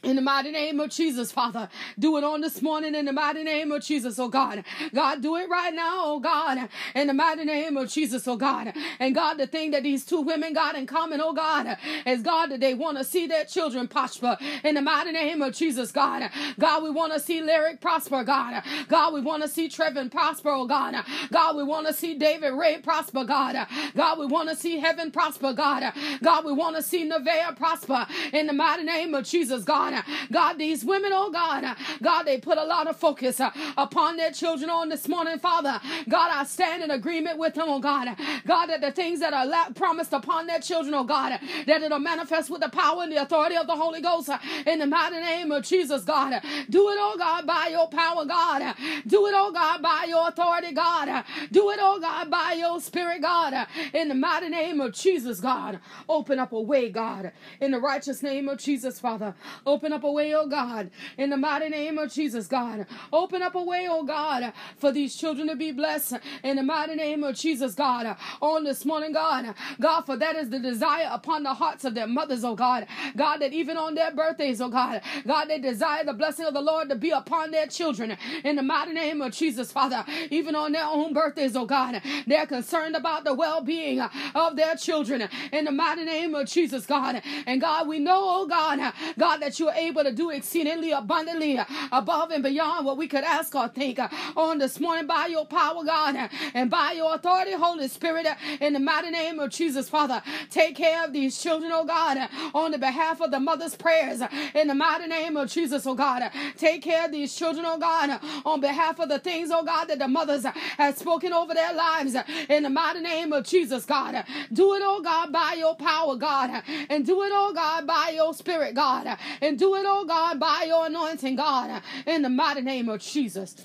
In 0.03 0.15
the 0.15 0.21
mighty 0.21 0.49
name 0.49 0.79
of 0.79 0.89
Jesus, 0.89 1.31
Father, 1.31 1.69
do 1.99 2.17
it 2.17 2.23
on 2.23 2.41
this 2.41 2.59
morning 2.63 2.95
in 2.95 3.05
the 3.05 3.13
mighty 3.13 3.43
name 3.43 3.71
of 3.71 3.83
Jesus, 3.83 4.17
oh 4.17 4.29
God. 4.29 4.63
God, 4.95 5.21
do 5.21 5.35
it 5.35 5.47
right 5.47 5.71
now, 5.75 6.01
oh 6.05 6.19
God, 6.19 6.69
in 6.95 7.05
the 7.05 7.13
mighty 7.13 7.45
name 7.45 7.77
of 7.77 7.87
Jesus, 7.87 8.27
oh 8.27 8.35
God. 8.35 8.73
And 8.99 9.13
God, 9.13 9.35
the 9.35 9.45
thing 9.45 9.69
that 9.71 9.83
these 9.83 10.03
two 10.03 10.21
women 10.21 10.53
got 10.53 10.73
in 10.73 10.87
common, 10.87 11.21
oh 11.21 11.33
God, 11.33 11.77
is 12.07 12.23
God 12.23 12.49
that 12.49 12.59
they 12.59 12.73
want 12.73 12.97
to 12.97 13.03
see 13.03 13.27
their 13.27 13.45
children 13.45 13.87
prosper 13.87 14.39
in 14.63 14.73
the 14.73 14.81
mighty 14.81 15.11
name 15.11 15.43
of 15.43 15.53
Jesus, 15.53 15.91
God. 15.91 16.31
God, 16.57 16.81
we 16.81 16.89
want 16.89 17.13
to 17.13 17.19
see 17.19 17.39
Lyric 17.39 17.79
prosper, 17.79 18.23
God. 18.23 18.63
God, 18.87 19.13
we 19.13 19.21
want 19.21 19.43
to 19.43 19.49
see 19.49 19.69
Trevin 19.69 20.11
prosper, 20.11 20.49
oh 20.49 20.65
God. 20.65 20.95
God, 21.31 21.55
we 21.55 21.63
want 21.63 21.85
to 21.85 21.93
see 21.93 22.15
David 22.17 22.53
Ray 22.53 22.79
prosper, 22.79 23.23
God. 23.23 23.67
God, 23.95 24.17
we 24.17 24.25
want 24.25 24.49
to 24.49 24.55
see 24.55 24.79
Heaven 24.79 25.11
prosper, 25.11 25.53
God. 25.53 25.93
God, 26.23 26.43
we 26.43 26.53
want 26.53 26.75
to 26.75 26.81
see 26.81 27.07
Nevaeh 27.07 27.55
prosper 27.55 28.07
in 28.33 28.47
the 28.47 28.53
mighty 28.53 28.83
name 28.83 29.13
of 29.13 29.25
Jesus, 29.25 29.63
God. 29.63 29.90
God. 29.91 30.03
God, 30.31 30.57
these 30.57 30.83
women, 30.83 31.11
oh 31.13 31.31
God, 31.31 31.75
God, 32.01 32.23
they 32.23 32.37
put 32.37 32.57
a 32.57 32.63
lot 32.63 32.87
of 32.87 32.97
focus 32.97 33.39
upon 33.77 34.17
their 34.17 34.31
children 34.31 34.69
on 34.69 34.89
this 34.89 35.07
morning, 35.07 35.39
Father. 35.39 35.79
God, 36.09 36.31
I 36.33 36.43
stand 36.45 36.83
in 36.83 36.91
agreement 36.91 37.37
with 37.37 37.53
them, 37.53 37.65
oh 37.67 37.79
God. 37.79 38.15
God, 38.45 38.67
that 38.67 38.81
the 38.81 38.91
things 38.91 39.19
that 39.19 39.33
are 39.33 39.71
promised 39.73 40.13
upon 40.13 40.47
their 40.47 40.59
children, 40.59 40.93
oh 40.93 41.03
God, 41.03 41.39
that 41.67 41.81
it'll 41.81 41.99
manifest 41.99 42.49
with 42.49 42.61
the 42.61 42.69
power 42.69 43.03
and 43.03 43.11
the 43.11 43.21
authority 43.21 43.55
of 43.55 43.67
the 43.67 43.75
Holy 43.75 44.01
Ghost 44.01 44.29
in 44.65 44.79
the 44.79 44.85
mighty 44.87 45.17
name 45.17 45.51
of 45.51 45.63
Jesus, 45.63 46.03
God. 46.03 46.31
Do 46.69 46.89
it, 46.89 46.97
oh 46.99 47.15
God, 47.17 47.45
by 47.45 47.69
your 47.71 47.87
power, 47.87 48.25
God. 48.25 48.75
Do 49.07 49.27
it, 49.27 49.33
oh 49.35 49.51
God, 49.51 49.81
by 49.81 50.05
your 50.07 50.27
authority, 50.27 50.71
God. 50.73 51.23
Do 51.51 51.69
it, 51.71 51.79
oh 51.81 51.99
God, 51.99 52.29
by 52.29 52.55
your 52.57 52.79
spirit, 52.79 53.21
God. 53.21 53.67
In 53.93 54.09
the 54.09 54.15
mighty 54.15 54.49
name 54.49 54.79
of 54.81 54.93
Jesus, 54.93 55.39
God. 55.39 55.79
Open 56.07 56.39
up 56.39 56.51
a 56.51 56.61
way, 56.61 56.89
God. 56.89 57.31
In 57.59 57.71
the 57.71 57.79
righteous 57.79 58.21
name 58.21 58.47
of 58.49 58.57
Jesus, 58.59 58.99
Father. 58.99 59.33
Open 59.65 59.80
Open 59.81 59.93
up 59.93 60.03
a 60.03 60.11
way, 60.11 60.35
oh 60.35 60.45
God, 60.45 60.91
in 61.17 61.31
the 61.31 61.37
mighty 61.37 61.67
name 61.67 61.97
of 61.97 62.13
Jesus, 62.13 62.45
God. 62.45 62.85
Open 63.11 63.41
up 63.41 63.55
a 63.55 63.63
way, 63.63 63.87
oh 63.89 64.03
God, 64.03 64.53
for 64.77 64.91
these 64.91 65.15
children 65.15 65.47
to 65.47 65.55
be 65.55 65.71
blessed 65.71 66.17
in 66.43 66.57
the 66.57 66.61
mighty 66.61 66.93
name 66.93 67.23
of 67.23 67.35
Jesus, 67.35 67.73
God. 67.73 68.15
On 68.43 68.63
this 68.63 68.85
morning, 68.85 69.11
God, 69.11 69.55
God, 69.79 70.01
for 70.01 70.15
that 70.17 70.35
is 70.35 70.51
the 70.51 70.59
desire 70.59 71.09
upon 71.11 71.41
the 71.41 71.55
hearts 71.55 71.83
of 71.83 71.95
their 71.95 72.05
mothers, 72.05 72.43
oh 72.43 72.53
God. 72.53 72.85
God, 73.17 73.37
that 73.37 73.53
even 73.53 73.75
on 73.75 73.95
their 73.95 74.11
birthdays, 74.11 74.61
oh 74.61 74.69
God, 74.69 75.01
God, 75.25 75.45
they 75.45 75.57
desire 75.57 76.03
the 76.03 76.13
blessing 76.13 76.45
of 76.45 76.53
the 76.53 76.61
Lord 76.61 76.87
to 76.89 76.95
be 76.95 77.09
upon 77.09 77.49
their 77.49 77.65
children 77.65 78.15
in 78.43 78.57
the 78.57 78.61
mighty 78.61 78.93
name 78.93 79.19
of 79.19 79.31
Jesus, 79.33 79.71
Father. 79.71 80.05
Even 80.29 80.53
on 80.53 80.73
their 80.73 80.85
own 80.85 81.11
birthdays, 81.11 81.55
oh 81.55 81.65
God, 81.65 81.99
they're 82.27 82.45
concerned 82.45 82.95
about 82.95 83.23
the 83.23 83.33
well 83.33 83.61
being 83.63 83.99
of 84.35 84.55
their 84.55 84.75
children 84.75 85.27
in 85.51 85.65
the 85.65 85.71
mighty 85.71 86.03
name 86.03 86.35
of 86.35 86.47
Jesus, 86.47 86.85
God. 86.85 87.19
And 87.47 87.59
God, 87.59 87.87
we 87.87 87.97
know, 87.97 88.21
oh 88.21 88.45
God, 88.45 88.93
God, 89.17 89.37
that 89.37 89.59
you 89.59 89.70
you're 89.75 89.87
able 89.87 90.03
to 90.03 90.11
do 90.11 90.29
exceedingly 90.29 90.91
abundantly 90.91 91.59
above 91.91 92.31
and 92.31 92.43
beyond 92.43 92.85
what 92.85 92.97
we 92.97 93.07
could 93.07 93.23
ask 93.23 93.55
or 93.55 93.67
think 93.67 93.99
on 94.35 94.57
this 94.57 94.79
morning 94.79 95.07
by 95.07 95.27
your 95.27 95.45
power, 95.45 95.83
God, 95.83 96.29
and 96.53 96.69
by 96.69 96.93
your 96.93 97.15
authority, 97.15 97.53
Holy 97.53 97.87
Spirit, 97.87 98.27
in 98.59 98.73
the 98.73 98.79
mighty 98.79 99.11
name 99.11 99.39
of 99.39 99.49
Jesus, 99.51 99.89
Father. 99.89 100.21
Take 100.49 100.75
care 100.75 101.03
of 101.05 101.13
these 101.13 101.41
children, 101.41 101.71
oh 101.73 101.85
God, 101.85 102.29
on 102.53 102.71
the 102.71 102.77
behalf 102.77 103.21
of 103.21 103.31
the 103.31 103.39
mother's 103.39 103.75
prayers, 103.75 104.21
in 104.55 104.67
the 104.67 104.75
mighty 104.75 105.07
name 105.07 105.37
of 105.37 105.49
Jesus, 105.49 105.85
oh 105.85 105.95
God. 105.95 106.29
Take 106.57 106.83
care 106.83 107.05
of 107.05 107.11
these 107.11 107.35
children, 107.35 107.65
oh 107.67 107.77
God, 107.77 108.19
on 108.45 108.59
behalf 108.61 108.99
of 108.99 109.09
the 109.09 109.19
things, 109.19 109.49
oh 109.51 109.63
God, 109.63 109.85
that 109.85 109.99
the 109.99 110.07
mothers 110.07 110.45
have 110.45 110.97
spoken 110.97 111.33
over 111.33 111.53
their 111.53 111.73
lives, 111.73 112.15
in 112.49 112.63
the 112.63 112.69
mighty 112.69 113.01
name 113.01 113.33
of 113.33 113.45
Jesus, 113.45 113.85
God. 113.85 114.23
Do 114.51 114.73
it, 114.75 114.81
oh 114.83 115.01
God, 115.01 115.31
by 115.31 115.55
your 115.57 115.75
power, 115.75 116.15
God, 116.15 116.63
and 116.89 117.05
do 117.05 117.21
it, 117.23 117.31
oh 117.33 117.53
God, 117.53 117.87
by 117.87 118.11
your 118.15 118.33
spirit, 118.33 118.75
God, 118.75 119.17
and 119.41 119.57
do 119.61 119.75
it, 119.75 119.85
oh 119.85 120.05
God, 120.05 120.39
by 120.39 120.65
your 120.67 120.87
anointing, 120.87 121.35
God, 121.35 121.83
in 122.07 122.23
the 122.23 122.29
mighty 122.29 122.61
name 122.61 122.89
of 122.89 122.99
Jesus. 122.99 123.55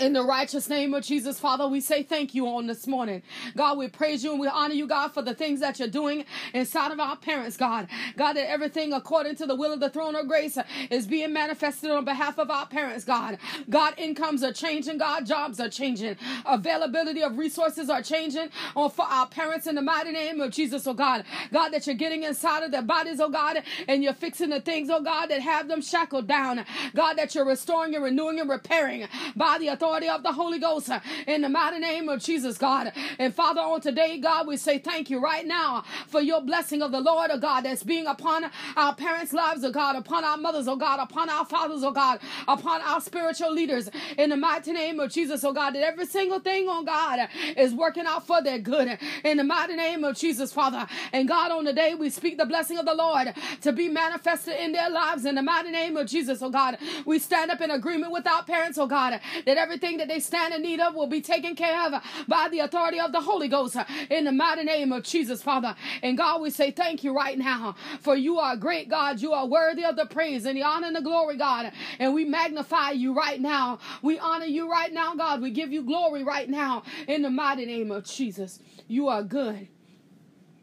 In 0.00 0.14
the 0.14 0.24
righteous 0.24 0.70
name 0.70 0.94
of 0.94 1.04
Jesus, 1.04 1.38
Father, 1.38 1.68
we 1.68 1.82
say 1.82 2.02
thank 2.02 2.34
you 2.34 2.46
on 2.46 2.66
this 2.66 2.86
morning. 2.86 3.22
God, 3.54 3.76
we 3.76 3.86
praise 3.86 4.24
you 4.24 4.30
and 4.30 4.40
we 4.40 4.48
honor 4.48 4.72
you, 4.72 4.86
God, 4.86 5.08
for 5.12 5.20
the 5.20 5.34
things 5.34 5.60
that 5.60 5.78
you're 5.78 5.88
doing 5.88 6.24
inside 6.54 6.90
of 6.90 6.98
our 6.98 7.16
parents, 7.16 7.58
God. 7.58 7.86
God, 8.16 8.32
that 8.32 8.48
everything 8.48 8.94
according 8.94 9.36
to 9.36 9.46
the 9.46 9.54
will 9.54 9.74
of 9.74 9.80
the 9.80 9.90
throne 9.90 10.16
of 10.16 10.26
grace 10.26 10.56
is 10.90 11.06
being 11.06 11.34
manifested 11.34 11.90
on 11.90 12.06
behalf 12.06 12.38
of 12.38 12.50
our 12.50 12.66
parents, 12.66 13.04
God. 13.04 13.36
God, 13.68 13.92
incomes 13.98 14.42
are 14.42 14.54
changing, 14.54 14.96
God, 14.96 15.26
jobs 15.26 15.60
are 15.60 15.68
changing, 15.68 16.16
availability 16.46 17.22
of 17.22 17.36
resources 17.36 17.90
are 17.90 18.02
changing 18.02 18.48
on 18.74 18.90
for 18.90 19.04
our 19.04 19.26
parents 19.26 19.66
in 19.66 19.74
the 19.74 19.82
mighty 19.82 20.12
name 20.12 20.40
of 20.40 20.50
Jesus, 20.50 20.86
oh 20.86 20.94
God. 20.94 21.24
God, 21.52 21.70
that 21.70 21.86
you're 21.86 21.94
getting 21.94 22.22
inside 22.22 22.62
of 22.62 22.70
their 22.70 22.80
bodies, 22.80 23.20
oh 23.20 23.28
God, 23.28 23.62
and 23.86 24.02
you're 24.02 24.14
fixing 24.14 24.48
the 24.48 24.62
things, 24.62 24.88
oh 24.88 25.02
God, 25.02 25.26
that 25.26 25.42
have 25.42 25.68
them 25.68 25.82
shackled 25.82 26.26
down. 26.26 26.64
God, 26.94 27.18
that 27.18 27.34
you're 27.34 27.44
restoring 27.44 27.94
and 27.94 28.02
renewing 28.02 28.40
and 28.40 28.48
repairing 28.48 29.06
by 29.36 29.58
the 29.58 29.68
authority 29.68 29.89
authority 29.90 30.08
of 30.08 30.22
the 30.22 30.32
Holy 30.32 30.60
Ghost 30.60 30.88
uh, 30.88 31.00
in 31.26 31.42
the 31.42 31.48
mighty 31.48 31.80
name 31.80 32.08
of 32.08 32.22
Jesus, 32.22 32.56
God. 32.56 32.92
And 33.18 33.34
Father, 33.34 33.60
on 33.60 33.80
today, 33.80 34.18
God, 34.18 34.46
we 34.46 34.56
say 34.56 34.78
thank 34.78 35.10
you 35.10 35.20
right 35.20 35.44
now 35.44 35.82
for 36.06 36.20
your 36.20 36.40
blessing 36.40 36.80
of 36.80 36.92
the 36.92 37.00
Lord, 37.00 37.30
oh 37.32 37.38
God, 37.38 37.62
that's 37.62 37.82
being 37.82 38.06
upon 38.06 38.44
our 38.76 38.94
parents' 38.94 39.32
lives, 39.32 39.64
oh 39.64 39.72
God, 39.72 39.96
upon 39.96 40.24
our 40.24 40.36
mothers, 40.36 40.68
oh 40.68 40.76
God, 40.76 41.00
upon 41.00 41.28
our 41.28 41.44
fathers, 41.44 41.82
oh 41.82 41.90
God, 41.90 42.20
upon 42.46 42.80
our 42.82 43.00
spiritual 43.00 43.52
leaders 43.52 43.90
in 44.16 44.30
the 44.30 44.36
mighty 44.36 44.72
name 44.72 45.00
of 45.00 45.10
Jesus, 45.10 45.42
oh 45.42 45.52
God, 45.52 45.72
that 45.74 45.82
every 45.82 46.06
single 46.06 46.38
thing, 46.38 46.66
oh 46.68 46.84
God, 46.84 47.28
is 47.56 47.74
working 47.74 48.06
out 48.06 48.24
for 48.24 48.40
their 48.42 48.58
good 48.60 48.96
in 49.24 49.38
the 49.38 49.44
mighty 49.44 49.74
name 49.74 50.04
of 50.04 50.16
Jesus, 50.16 50.52
Father. 50.52 50.86
And 51.12 51.26
God, 51.26 51.50
on 51.50 51.64
the 51.64 51.72
day 51.72 51.94
we 51.96 52.10
speak 52.10 52.38
the 52.38 52.46
blessing 52.46 52.78
of 52.78 52.86
the 52.86 52.94
Lord 52.94 53.34
to 53.62 53.72
be 53.72 53.88
manifested 53.88 54.54
in 54.60 54.70
their 54.72 54.88
lives 54.90 55.24
in 55.24 55.34
the 55.34 55.42
mighty 55.42 55.70
name 55.72 55.96
of 55.96 56.06
Jesus, 56.06 56.42
oh 56.42 56.50
God. 56.50 56.78
We 57.04 57.18
stand 57.18 57.50
up 57.50 57.60
in 57.60 57.70
agreement 57.72 58.12
with 58.12 58.26
our 58.28 58.44
parents, 58.44 58.78
oh 58.78 58.86
God, 58.86 59.20
that 59.46 59.56
every 59.58 59.69
everything 59.70 59.98
that 59.98 60.08
they 60.08 60.18
stand 60.18 60.52
in 60.52 60.62
need 60.62 60.80
of 60.80 60.96
will 60.96 61.06
be 61.06 61.20
taken 61.20 61.54
care 61.54 61.86
of 61.86 62.02
by 62.26 62.48
the 62.50 62.58
authority 62.58 62.98
of 62.98 63.12
the 63.12 63.20
Holy 63.20 63.46
Ghost 63.46 63.76
in 64.10 64.24
the 64.24 64.32
mighty 64.32 64.64
name 64.64 64.90
of 64.90 65.04
Jesus, 65.04 65.44
Father. 65.44 65.76
And 66.02 66.18
God, 66.18 66.40
we 66.40 66.50
say 66.50 66.72
thank 66.72 67.04
you 67.04 67.14
right 67.14 67.38
now 67.38 67.76
for 68.00 68.16
you 68.16 68.40
are 68.40 68.56
great, 68.56 68.88
God. 68.88 69.20
You 69.20 69.32
are 69.32 69.46
worthy 69.46 69.84
of 69.84 69.94
the 69.94 70.06
praise 70.06 70.44
and 70.44 70.56
the 70.56 70.64
honor 70.64 70.88
and 70.88 70.96
the 70.96 71.02
glory, 71.02 71.36
God. 71.36 71.70
And 72.00 72.12
we 72.12 72.24
magnify 72.24 72.90
you 72.90 73.12
right 73.12 73.40
now. 73.40 73.78
We 74.02 74.18
honor 74.18 74.46
you 74.46 74.68
right 74.68 74.92
now, 74.92 75.14
God. 75.14 75.40
We 75.40 75.52
give 75.52 75.72
you 75.72 75.84
glory 75.84 76.24
right 76.24 76.50
now 76.50 76.82
in 77.06 77.22
the 77.22 77.30
mighty 77.30 77.64
name 77.64 77.92
of 77.92 78.04
Jesus. 78.04 78.58
You 78.88 79.06
are 79.06 79.22
good. 79.22 79.68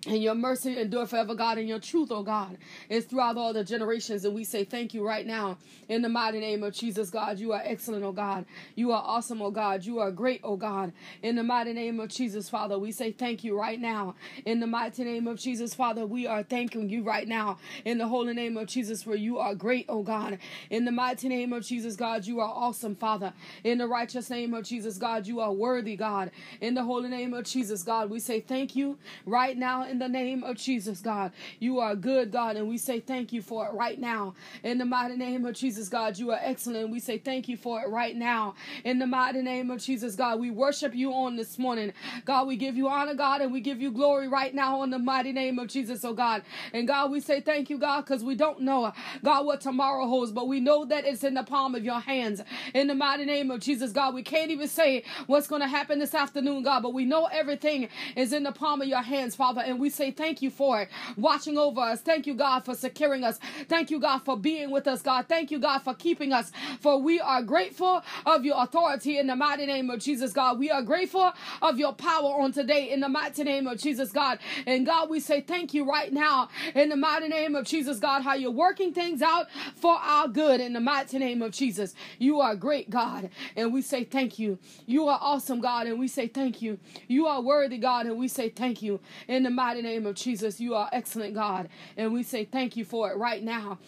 And 0.07 0.23
your 0.23 0.35
mercy 0.35 0.79
endure 0.79 1.05
forever, 1.05 1.35
God, 1.35 1.57
and 1.57 1.67
your 1.67 1.79
truth, 1.79 2.11
oh 2.11 2.23
God, 2.23 2.57
is 2.87 3.03
throughout 3.03 3.35
all 3.35 3.51
the 3.51 3.65
generations. 3.65 4.23
And 4.23 4.33
we 4.33 4.45
say 4.45 4.63
thank 4.63 4.93
you 4.93 5.05
right 5.05 5.27
now 5.27 5.57
in 5.89 6.01
the 6.01 6.07
mighty 6.07 6.39
name 6.39 6.63
of 6.63 6.73
Jesus, 6.73 7.09
God. 7.09 7.39
You 7.39 7.51
are 7.51 7.61
excellent, 7.61 8.05
oh 8.05 8.13
God. 8.13 8.45
You 8.75 8.93
are 8.93 9.03
awesome, 9.05 9.41
oh 9.41 9.51
God. 9.51 9.83
You 9.83 9.99
are 9.99 10.09
great, 10.11 10.39
oh 10.45 10.55
God. 10.55 10.93
In 11.21 11.35
the 11.35 11.43
mighty 11.43 11.73
name 11.73 11.99
of 11.99 12.07
Jesus, 12.07 12.49
Father, 12.49 12.79
we 12.79 12.93
say 12.93 13.11
thank 13.11 13.43
you 13.43 13.59
right 13.59 13.81
now. 13.81 14.15
In 14.45 14.61
the 14.61 14.67
mighty 14.67 15.03
name 15.03 15.27
of 15.27 15.39
Jesus, 15.39 15.73
Father, 15.73 16.05
we 16.05 16.25
are 16.25 16.41
thanking 16.41 16.89
you 16.89 17.03
right 17.03 17.27
now. 17.27 17.57
In 17.83 17.97
the 17.97 18.07
holy 18.07 18.33
name 18.33 18.55
of 18.55 18.67
Jesus, 18.67 19.03
for 19.03 19.15
you 19.15 19.37
are 19.39 19.55
great, 19.55 19.87
oh 19.89 20.03
God. 20.03 20.39
In 20.69 20.85
the 20.85 20.91
mighty 20.91 21.27
name 21.27 21.51
of 21.51 21.65
Jesus, 21.65 21.97
God, 21.97 22.25
you 22.25 22.39
are 22.39 22.49
awesome, 22.49 22.95
Father. 22.95 23.33
In 23.65 23.77
the 23.77 23.87
righteous 23.87 24.29
name 24.29 24.53
of 24.53 24.63
Jesus, 24.63 24.97
God, 24.97 25.27
you 25.27 25.41
are 25.41 25.51
worthy, 25.51 25.97
God. 25.97 26.31
In 26.61 26.75
the 26.75 26.83
holy 26.83 27.09
name 27.09 27.33
of 27.33 27.43
Jesus, 27.43 27.83
God, 27.83 28.09
we 28.09 28.21
say 28.21 28.39
thank 28.39 28.73
you 28.73 28.97
right 29.25 29.57
now 29.57 29.85
in 29.85 29.96
the 29.99 30.09
name 30.09 30.43
of 30.43 30.57
Jesus, 30.57 30.99
God. 30.99 31.31
You 31.59 31.79
are 31.79 31.95
good, 31.95 32.31
God, 32.31 32.55
and 32.55 32.67
we 32.67 32.77
say 32.77 32.99
thank 32.99 33.33
you 33.33 33.41
for 33.41 33.65
it 33.67 33.73
right 33.73 33.99
now. 33.99 34.35
In 34.63 34.77
the 34.77 34.85
mighty 34.85 35.15
name 35.15 35.45
of 35.45 35.55
Jesus, 35.55 35.89
God, 35.89 36.17
you 36.17 36.31
are 36.31 36.39
excellent. 36.41 36.89
We 36.89 36.99
say 36.99 37.17
thank 37.17 37.47
you 37.47 37.57
for 37.57 37.81
it 37.81 37.89
right 37.89 38.15
now. 38.15 38.55
In 38.83 38.99
the 38.99 39.07
mighty 39.07 39.41
name 39.41 39.71
of 39.71 39.81
Jesus, 39.81 40.15
God, 40.15 40.39
we 40.39 40.51
worship 40.51 40.95
you 40.95 41.13
on 41.13 41.35
this 41.35 41.57
morning. 41.59 41.93
God, 42.25 42.47
we 42.47 42.55
give 42.55 42.75
you 42.75 42.87
honor, 42.87 43.13
God, 43.13 43.41
and 43.41 43.51
we 43.51 43.61
give 43.61 43.81
you 43.81 43.91
glory 43.91 44.27
right 44.27 44.53
now 44.53 44.83
in 44.83 44.89
the 44.89 44.99
mighty 44.99 45.31
name 45.31 45.59
of 45.59 45.67
Jesus, 45.67 46.03
oh 46.05 46.13
God. 46.13 46.43
And 46.73 46.87
God, 46.87 47.11
we 47.11 47.19
say 47.19 47.41
thank 47.41 47.69
you, 47.69 47.77
God, 47.77 48.01
because 48.01 48.23
we 48.23 48.35
don't 48.35 48.61
know, 48.61 48.91
God, 49.23 49.45
what 49.45 49.61
tomorrow 49.61 50.07
holds, 50.07 50.31
but 50.31 50.47
we 50.47 50.59
know 50.59 50.85
that 50.85 51.05
it's 51.05 51.23
in 51.23 51.33
the 51.33 51.43
palm 51.43 51.75
of 51.75 51.83
your 51.83 51.99
hands. 51.99 52.41
In 52.73 52.87
the 52.87 52.95
mighty 52.95 53.25
name 53.25 53.51
of 53.51 53.59
Jesus, 53.59 53.91
God, 53.91 54.13
we 54.13 54.23
can't 54.23 54.51
even 54.51 54.67
say 54.67 55.03
what's 55.27 55.47
going 55.47 55.61
to 55.61 55.67
happen 55.67 55.99
this 55.99 56.13
afternoon, 56.13 56.63
God, 56.63 56.83
but 56.83 56.93
we 56.93 57.05
know 57.05 57.25
everything 57.25 57.89
is 58.15 58.33
in 58.33 58.43
the 58.43 58.51
palm 58.51 58.81
of 58.81 58.87
your 58.87 59.01
hands, 59.01 59.35
Father, 59.35 59.61
and 59.61 59.79
we 59.79 59.86
we 59.87 59.91
say 59.91 60.11
thank 60.11 60.41
you 60.41 60.49
for 60.49 60.81
it, 60.81 60.89
watching 61.15 61.57
over 61.57 61.79
us. 61.79 62.01
Thank 62.01 62.27
you, 62.27 62.33
God, 62.33 62.65
for 62.65 62.75
securing 62.75 63.23
us. 63.23 63.39
Thank 63.69 63.89
you, 63.89 64.01
God, 64.01 64.19
for 64.19 64.35
being 64.35 64.69
with 64.69 64.85
us, 64.85 65.01
God. 65.01 65.27
Thank 65.29 65.49
you, 65.49 65.59
God, 65.59 65.79
for 65.79 65.93
keeping 65.93 66.33
us. 66.33 66.51
For 66.81 67.01
we 67.01 67.21
are 67.21 67.41
grateful 67.41 68.03
of 68.25 68.43
your 68.43 68.61
authority 68.61 69.17
in 69.17 69.27
the 69.27 69.35
mighty 69.37 69.65
name 69.65 69.89
of 69.89 70.01
Jesus, 70.01 70.33
God. 70.33 70.59
We 70.59 70.69
are 70.69 70.81
grateful 70.81 71.31
of 71.61 71.79
your 71.79 71.93
power 71.93 72.41
on 72.41 72.51
today 72.51 72.91
in 72.91 72.99
the 72.99 73.07
mighty 73.07 73.45
name 73.45 73.65
of 73.65 73.77
Jesus, 73.77 74.11
God. 74.11 74.39
And 74.65 74.85
God, 74.85 75.09
we 75.09 75.21
say 75.21 75.39
thank 75.39 75.73
you 75.73 75.89
right 75.89 76.11
now 76.11 76.49
in 76.75 76.89
the 76.89 76.97
mighty 76.97 77.29
name 77.29 77.55
of 77.55 77.63
Jesus, 77.65 77.97
God, 77.97 78.23
how 78.23 78.33
you're 78.33 78.51
working 78.51 78.93
things 78.93 79.21
out 79.21 79.47
for 79.77 79.95
our 79.95 80.27
good 80.27 80.59
in 80.59 80.73
the 80.73 80.81
mighty 80.81 81.17
name 81.17 81.41
of 81.41 81.53
Jesus. 81.53 81.95
You 82.19 82.41
are 82.41 82.57
great, 82.57 82.89
God, 82.89 83.29
and 83.55 83.71
we 83.71 83.81
say 83.81 84.03
thank 84.03 84.37
you. 84.37 84.59
You 84.85 85.07
are 85.07 85.19
awesome, 85.21 85.61
God, 85.61 85.87
and 85.87 85.97
we 85.97 86.09
say 86.09 86.27
thank 86.27 86.61
you. 86.61 86.77
You 87.07 87.27
are 87.27 87.39
worthy, 87.41 87.77
God, 87.77 88.05
and 88.05 88.17
we 88.17 88.27
say 88.27 88.49
thank 88.49 88.81
you 88.81 88.99
in 89.29 89.43
the 89.43 89.49
mighty 89.49 89.66
mighty 89.67 89.81
name 89.81 90.05
of 90.05 90.15
Jesus, 90.15 90.61
you 90.61 90.75
are 90.75 90.87
excellent, 90.93 91.33
God. 91.33 91.67
And 91.97 92.13
we 92.13 92.23
say 92.23 92.45
thank 92.45 92.77
you 92.77 92.85
for 92.85 93.11
it 93.11 93.17
right 93.17 93.43
now. 93.43 93.79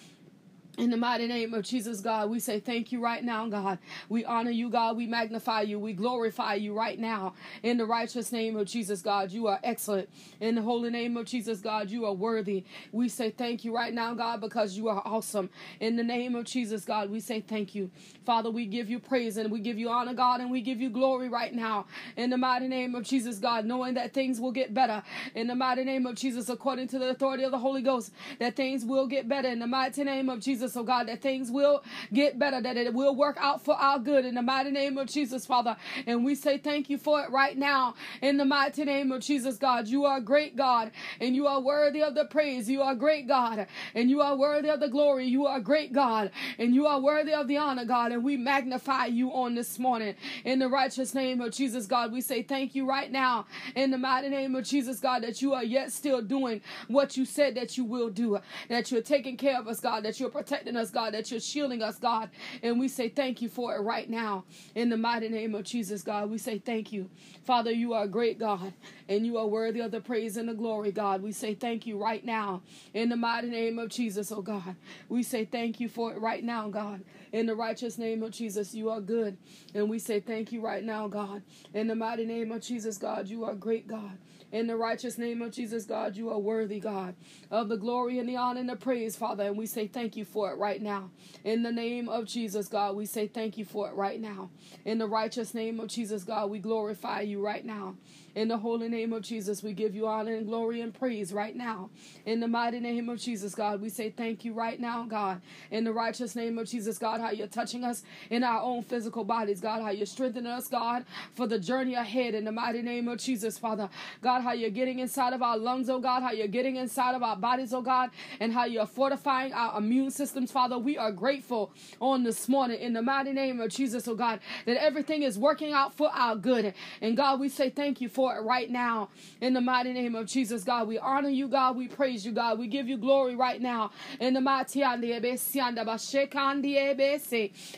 In 0.79 0.91
the 0.91 0.97
mighty 0.97 1.27
name 1.27 1.53
of 1.53 1.65
Jesus, 1.65 1.99
God, 1.99 2.31
we 2.31 2.39
say 2.39 2.61
thank 2.61 2.93
you 2.93 3.01
right 3.03 3.21
now, 3.23 3.49
God. 3.49 3.79
We 4.09 4.25
honor 4.25 4.51
you, 4.51 4.69
God. 4.69 4.97
We 4.97 5.07
magnify 5.07 5.63
you. 5.63 5.77
We 5.77 5.93
glorify 5.93 6.55
you 6.55 6.73
right 6.73 6.97
now. 6.97 7.33
In 7.63 7.77
the 7.77 7.85
righteous 7.85 8.31
name 8.31 8.55
of 8.55 8.65
Jesus, 8.65 9.01
God, 9.01 9.31
you 9.31 9.47
are 9.47 9.59
excellent. 9.63 10.09
In 10.39 10.55
the 10.55 10.63
holy 10.63 10.89
name 10.89 11.17
of 11.17 11.27
Jesus, 11.27 11.59
God, 11.59 11.91
you 11.91 12.05
are 12.05 12.13
worthy. 12.13 12.63
We 12.93 13.09
say 13.09 13.29
thank 13.29 13.65
you 13.65 13.75
right 13.75 13.93
now, 13.93 14.15
God, 14.15 14.41
because 14.41 14.77
you 14.77 14.87
are 14.87 15.03
awesome. 15.05 15.49
In 15.81 15.97
the 15.97 16.03
name 16.03 16.33
of 16.33 16.45
Jesus, 16.45 16.85
God, 16.85 17.11
we 17.11 17.19
say 17.19 17.41
thank 17.41 17.75
you. 17.75 17.91
Father, 18.25 18.49
we 18.49 18.65
give 18.65 18.89
you 18.89 18.99
praise 18.99 19.37
and 19.37 19.51
we 19.51 19.59
give 19.59 19.77
you 19.77 19.89
honor, 19.89 20.13
God, 20.13 20.41
and 20.41 20.49
we 20.49 20.61
give 20.61 20.81
you 20.81 20.89
glory 20.89 21.29
right 21.29 21.53
now. 21.53 21.87
In 22.15 22.31
the 22.31 22.37
mighty 22.37 22.69
name 22.69 22.95
of 22.95 23.03
Jesus, 23.03 23.37
God, 23.37 23.65
knowing 23.65 23.95
that 23.95 24.13
things 24.13 24.39
will 24.39 24.53
get 24.53 24.73
better. 24.73 25.03
In 25.35 25.47
the 25.47 25.55
mighty 25.55 25.83
name 25.83 26.05
of 26.05 26.15
Jesus, 26.15 26.49
according 26.49 26.87
to 26.87 26.99
the 26.99 27.09
authority 27.09 27.43
of 27.43 27.51
the 27.51 27.59
Holy 27.59 27.81
Ghost, 27.81 28.13
that 28.39 28.55
things 28.55 28.85
will 28.85 29.07
get 29.07 29.27
better. 29.27 29.49
In 29.49 29.59
the 29.59 29.67
mighty 29.67 30.05
name 30.05 30.29
of 30.29 30.39
Jesus, 30.39 30.68
Jesus, 30.69 30.77
oh 30.79 30.83
God, 30.83 31.07
that 31.07 31.21
things 31.21 31.49
will 31.49 31.83
get 32.13 32.37
better, 32.37 32.61
that 32.61 32.77
it 32.77 32.93
will 32.93 33.15
work 33.15 33.37
out 33.39 33.65
for 33.65 33.73
our 33.75 33.97
good 33.97 34.23
in 34.23 34.35
the 34.35 34.41
mighty 34.41 34.69
name 34.69 34.97
of 34.97 35.07
Jesus, 35.07 35.45
Father. 35.45 35.75
And 36.05 36.23
we 36.23 36.35
say 36.35 36.57
thank 36.59 36.89
you 36.89 36.97
for 36.97 37.23
it 37.23 37.31
right 37.31 37.57
now 37.57 37.95
in 38.21 38.37
the 38.37 38.45
mighty 38.45 38.85
name 38.85 39.11
of 39.11 39.21
Jesus, 39.21 39.57
God. 39.57 39.87
You 39.87 40.05
are 40.05 40.19
great, 40.19 40.55
God, 40.55 40.91
and 41.19 41.35
you 41.35 41.47
are 41.47 41.59
worthy 41.59 42.03
of 42.03 42.13
the 42.13 42.25
praise. 42.25 42.69
You 42.69 42.83
are 42.83 42.93
great, 42.93 43.27
God, 43.27 43.65
and 43.95 44.09
you 44.09 44.21
are 44.21 44.35
worthy 44.35 44.69
of 44.69 44.79
the 44.79 44.89
glory. 44.89 45.25
You 45.25 45.47
are 45.47 45.59
great, 45.59 45.91
God, 45.91 46.31
and 46.59 46.75
you 46.75 46.85
are 46.85 47.01
worthy 47.01 47.33
of 47.33 47.47
the 47.47 47.57
honor, 47.57 47.85
God. 47.85 48.11
And 48.11 48.23
we 48.23 48.37
magnify 48.37 49.07
you 49.07 49.31
on 49.31 49.55
this 49.55 49.79
morning 49.79 50.15
in 50.45 50.59
the 50.59 50.67
righteous 50.69 51.15
name 51.15 51.41
of 51.41 51.51
Jesus, 51.51 51.87
God. 51.87 52.11
We 52.11 52.21
say 52.21 52.43
thank 52.43 52.75
you 52.75 52.87
right 52.87 53.11
now 53.11 53.47
in 53.75 53.89
the 53.89 53.97
mighty 53.97 54.29
name 54.29 54.55
of 54.55 54.65
Jesus, 54.65 54.99
God, 54.99 55.23
that 55.23 55.41
you 55.41 55.53
are 55.53 55.63
yet 55.63 55.91
still 55.91 56.21
doing 56.21 56.61
what 56.87 57.17
you 57.17 57.25
said 57.25 57.55
that 57.55 57.77
you 57.77 57.85
will 57.85 58.09
do, 58.09 58.37
that 58.67 58.91
you're 58.91 59.01
taking 59.01 59.35
care 59.35 59.59
of 59.59 59.67
us, 59.67 59.79
God, 59.79 60.03
that 60.03 60.19
you're 60.19 60.29
protecting 60.29 60.48
protecting 60.49 60.75
us, 60.75 60.89
God, 60.89 61.13
that 61.13 61.29
you're 61.29 61.39
shielding 61.39 61.83
us, 61.83 61.97
God. 61.99 62.31
And 62.63 62.79
we 62.79 62.87
say 62.87 63.07
thank 63.07 63.39
you 63.39 63.49
for 63.49 63.75
it 63.75 63.81
right 63.81 64.09
now. 64.09 64.45
In 64.73 64.89
the 64.89 64.97
mighty 64.97 65.29
name 65.29 65.53
of 65.53 65.63
Jesus, 65.63 66.01
God, 66.01 66.31
we 66.31 66.39
say 66.39 66.57
thank 66.57 66.91
you. 66.91 67.07
Father, 67.45 67.69
you 67.69 67.93
are 67.93 68.05
a 68.05 68.07
great 68.07 68.39
God, 68.39 68.73
and 69.07 69.27
you 69.27 69.37
are 69.37 69.45
worthy 69.45 69.79
of 69.79 69.91
the 69.91 70.01
praise 70.01 70.37
and 70.37 70.49
the 70.49 70.55
glory, 70.55 70.91
God. 70.91 71.21
We 71.21 71.33
say 71.33 71.53
thank 71.53 71.85
you 71.85 72.01
right 72.01 72.25
now. 72.25 72.63
In 72.95 73.09
the 73.09 73.15
mighty 73.15 73.49
name 73.49 73.77
of 73.77 73.89
Jesus, 73.89 74.31
oh 74.31 74.41
God. 74.41 74.75
We 75.07 75.21
say 75.21 75.45
thank 75.45 75.79
you 75.79 75.87
for 75.87 76.13
it 76.13 76.19
right 76.19 76.43
now, 76.43 76.67
God. 76.69 77.03
In 77.31 77.45
the 77.45 77.55
righteous 77.55 77.97
name 77.97 78.23
of 78.23 78.31
Jesus, 78.31 78.73
you 78.73 78.89
are 78.89 79.01
good. 79.01 79.37
And 79.73 79.89
we 79.89 79.99
say 79.99 80.19
thank 80.19 80.51
you 80.51 80.61
right 80.61 80.83
now, 80.83 81.07
God. 81.07 81.43
In 81.73 81.87
the 81.87 81.95
mighty 81.95 82.25
name 82.25 82.51
of 82.51 82.61
Jesus, 82.61 82.97
God, 82.97 83.27
you 83.27 83.43
are 83.43 83.55
great, 83.55 83.87
God. 83.87 84.17
In 84.51 84.65
the 84.65 84.75
righteous 84.75 85.19
name 85.19 85.43
of 85.43 85.51
Jesus, 85.51 85.85
God, 85.85 86.15
you 86.15 86.31
are 86.31 86.39
worthy, 86.39 86.79
God, 86.79 87.15
of 87.51 87.69
the 87.69 87.77
glory 87.77 88.17
and 88.17 88.27
the 88.27 88.35
honor 88.35 88.59
and 88.59 88.69
the 88.69 88.75
praise, 88.75 89.15
Father. 89.15 89.43
And 89.43 89.55
we 89.55 89.67
say 89.67 89.85
thank 89.85 90.15
you 90.17 90.25
for 90.25 90.51
it 90.51 90.57
right 90.57 90.81
now. 90.81 91.11
In 91.43 91.61
the 91.61 91.71
name 91.71 92.09
of 92.09 92.25
Jesus, 92.25 92.67
God, 92.67 92.95
we 92.95 93.05
say 93.05 93.27
thank 93.27 93.59
you 93.59 93.65
for 93.65 93.87
it 93.89 93.93
right 93.93 94.19
now. 94.19 94.49
In 94.85 94.97
the 94.97 95.07
righteous 95.07 95.53
name 95.53 95.79
of 95.79 95.87
Jesus, 95.87 96.23
God, 96.23 96.49
we 96.49 96.57
glorify 96.57 97.21
you 97.21 97.45
right 97.45 97.63
now. 97.63 97.95
In 98.39 98.47
the 98.47 98.55
holy 98.55 98.87
name 98.87 99.11
of 99.11 99.21
Jesus, 99.21 99.61
we 99.61 99.73
give 99.73 99.93
you 99.93 100.07
honor 100.07 100.33
and 100.33 100.47
glory 100.47 100.79
and 100.79 100.93
praise 100.93 101.33
right 101.33 101.53
now. 101.53 101.89
In 102.25 102.39
the 102.39 102.47
mighty 102.47 102.79
name 102.79 103.09
of 103.09 103.19
Jesus, 103.19 103.53
God, 103.53 103.81
we 103.81 103.89
say 103.89 104.11
thank 104.11 104.45
you 104.45 104.53
right 104.53 104.79
now, 104.79 105.03
God. 105.03 105.41
In 105.71 105.83
the 105.83 105.91
righteous 105.91 106.37
name 106.37 106.57
of 106.57 106.65
Jesus, 106.65 106.97
God, 106.97 107.19
how 107.19 107.31
you're 107.31 107.47
touching 107.47 107.83
us 107.83 108.01
in 108.29 108.45
our 108.45 108.61
own 108.61 108.81
physical 108.81 109.25
bodies, 109.25 109.59
God, 109.59 109.81
how 109.81 109.89
you're 109.89 110.05
strengthening 110.05 110.49
us, 110.49 110.69
God, 110.69 111.03
for 111.35 111.47
the 111.47 111.59
journey 111.59 111.95
ahead. 111.95 112.33
In 112.33 112.45
the 112.45 112.51
mighty 112.53 112.81
name 112.81 113.09
of 113.09 113.17
Jesus, 113.17 113.57
Father, 113.57 113.89
God, 114.21 114.39
how 114.39 114.53
you're 114.53 114.69
getting 114.69 114.99
inside 114.99 115.33
of 115.33 115.41
our 115.41 115.57
lungs, 115.57 115.89
oh 115.89 115.99
God, 115.99 116.23
how 116.23 116.31
you're 116.31 116.47
getting 116.47 116.77
inside 116.77 117.15
of 117.15 117.23
our 117.23 117.35
bodies, 117.35 117.73
oh 117.73 117.81
God, 117.81 118.09
and 118.39 118.53
how 118.53 118.63
you're 118.63 118.85
fortifying 118.85 119.51
our 119.51 119.79
immune 119.79 120.11
systems, 120.11 120.49
Father. 120.49 120.77
We 120.77 120.97
are 120.97 121.11
grateful 121.11 121.73
on 121.99 122.23
this 122.23 122.47
morning 122.47 122.79
in 122.79 122.93
the 122.93 123.01
mighty 123.01 123.33
name 123.33 123.59
of 123.59 123.69
Jesus, 123.69 124.07
oh 124.07 124.15
God, 124.15 124.39
that 124.65 124.81
everything 124.81 125.23
is 125.23 125.37
working 125.37 125.73
out 125.73 125.93
for 125.93 126.09
our 126.13 126.37
good. 126.37 126.73
And 127.01 127.17
God, 127.17 127.41
we 127.41 127.49
say 127.49 127.69
thank 127.69 127.99
you 127.99 128.07
for 128.07 128.28
right 128.43 128.69
now 128.69 129.09
in 129.41 129.53
the 129.53 129.61
mighty 129.61 129.93
name 129.93 130.15
of 130.15 130.27
Jesus, 130.27 130.63
God. 130.63 130.87
We 130.87 130.97
honor 130.97 131.29
you, 131.29 131.47
God. 131.47 131.75
We 131.75 131.87
praise 131.87 132.25
you, 132.25 132.31
God. 132.31 132.59
We 132.59 132.67
give 132.67 132.87
you 132.87 132.97
glory 132.97 133.35
right 133.35 133.61
now 133.61 133.91
in 134.19 134.33
the 134.33 134.41
mighty 134.41 134.83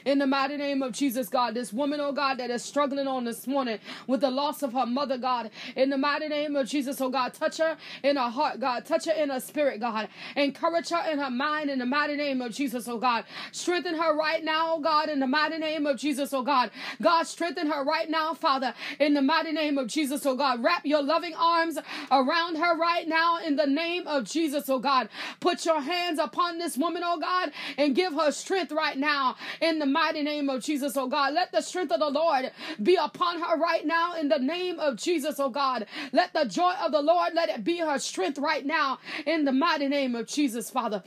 in 0.05 0.19
the 0.19 0.27
mighty 0.27 0.57
name 0.57 0.81
of 0.81 0.91
Jesus, 0.91 1.29
God. 1.29 1.53
This 1.53 1.73
woman, 1.73 1.99
oh 1.99 2.11
God, 2.11 2.37
that 2.39 2.49
is 2.49 2.63
struggling 2.63 3.07
on 3.07 3.23
this 3.25 3.47
morning 3.47 3.79
with 4.07 4.21
the 4.21 4.31
loss 4.31 4.63
of 4.63 4.73
her 4.73 4.85
mother, 4.85 5.17
God. 5.17 5.49
In 5.75 5.89
the 5.89 5.97
mighty 5.97 6.27
name 6.27 6.55
of 6.55 6.67
Jesus, 6.67 6.99
oh 7.01 7.09
God, 7.09 7.33
touch 7.33 7.57
her 7.57 7.77
in 8.03 8.17
her 8.17 8.29
heart, 8.29 8.59
God. 8.59 8.85
Touch 8.85 9.05
her 9.05 9.11
in 9.11 9.29
her 9.29 9.39
spirit, 9.39 9.79
God. 9.79 10.09
Encourage 10.35 10.89
her 10.89 11.11
in 11.11 11.19
her 11.19 11.31
mind 11.31 11.69
in 11.69 11.79
the 11.79 11.85
mighty 11.85 12.15
name 12.15 12.41
of 12.41 12.51
Jesus, 12.51 12.87
oh 12.87 12.97
God. 12.97 13.25
Strengthen 13.51 13.95
her 13.95 14.15
right 14.15 14.43
now, 14.43 14.75
oh 14.75 14.79
God, 14.79 15.09
in 15.09 15.19
the 15.19 15.27
mighty 15.27 15.57
name 15.57 15.85
of 15.85 15.97
Jesus, 15.97 16.33
oh 16.33 16.43
God. 16.43 16.71
God, 17.01 17.23
strengthen 17.23 17.67
her 17.67 17.83
right 17.83 18.09
now, 18.09 18.33
Father, 18.33 18.73
in 18.99 19.13
the 19.13 19.21
mighty 19.21 19.51
name 19.51 19.77
of 19.77 19.87
Jesus, 19.87 20.25
oh 20.25 20.30
oh 20.31 20.35
God. 20.35 20.63
Wrap 20.63 20.85
your 20.85 21.03
loving 21.03 21.35
arms 21.35 21.77
around 22.11 22.57
her 22.57 22.77
right 22.77 23.07
now 23.07 23.37
in 23.39 23.55
the 23.55 23.67
name 23.67 24.07
of 24.07 24.23
Jesus, 24.25 24.69
oh 24.69 24.79
God. 24.79 25.09
Put 25.39 25.65
your 25.65 25.81
hands 25.81 26.19
upon 26.19 26.57
this 26.57 26.77
woman, 26.77 27.03
oh 27.05 27.19
God, 27.19 27.51
and 27.77 27.95
give 27.95 28.13
her 28.13 28.31
strength 28.31 28.71
right 28.71 28.97
now 28.97 29.35
in 29.61 29.79
the 29.79 29.85
mighty 29.85 30.23
name 30.23 30.49
of 30.49 30.63
Jesus, 30.63 30.97
oh 30.97 31.07
God. 31.07 31.33
Let 31.33 31.51
the 31.51 31.61
strength 31.61 31.91
of 31.91 31.99
the 31.99 32.09
Lord 32.09 32.51
be 32.81 32.95
upon 32.95 33.41
her 33.41 33.57
right 33.57 33.85
now 33.85 34.15
in 34.15 34.29
the 34.29 34.39
name 34.39 34.79
of 34.79 34.95
Jesus, 34.97 35.39
oh 35.39 35.49
God. 35.49 35.85
Let 36.11 36.33
the 36.33 36.45
joy 36.45 36.73
of 36.83 36.91
the 36.91 37.01
Lord, 37.01 37.33
let 37.35 37.49
it 37.49 37.63
be 37.63 37.77
her 37.79 37.99
strength 37.99 38.39
right 38.39 38.65
now 38.65 38.99
in 39.25 39.45
the 39.45 39.51
mighty 39.51 39.87
name 39.87 40.15
of 40.15 40.27
Jesus, 40.27 40.69
Father. 40.69 41.03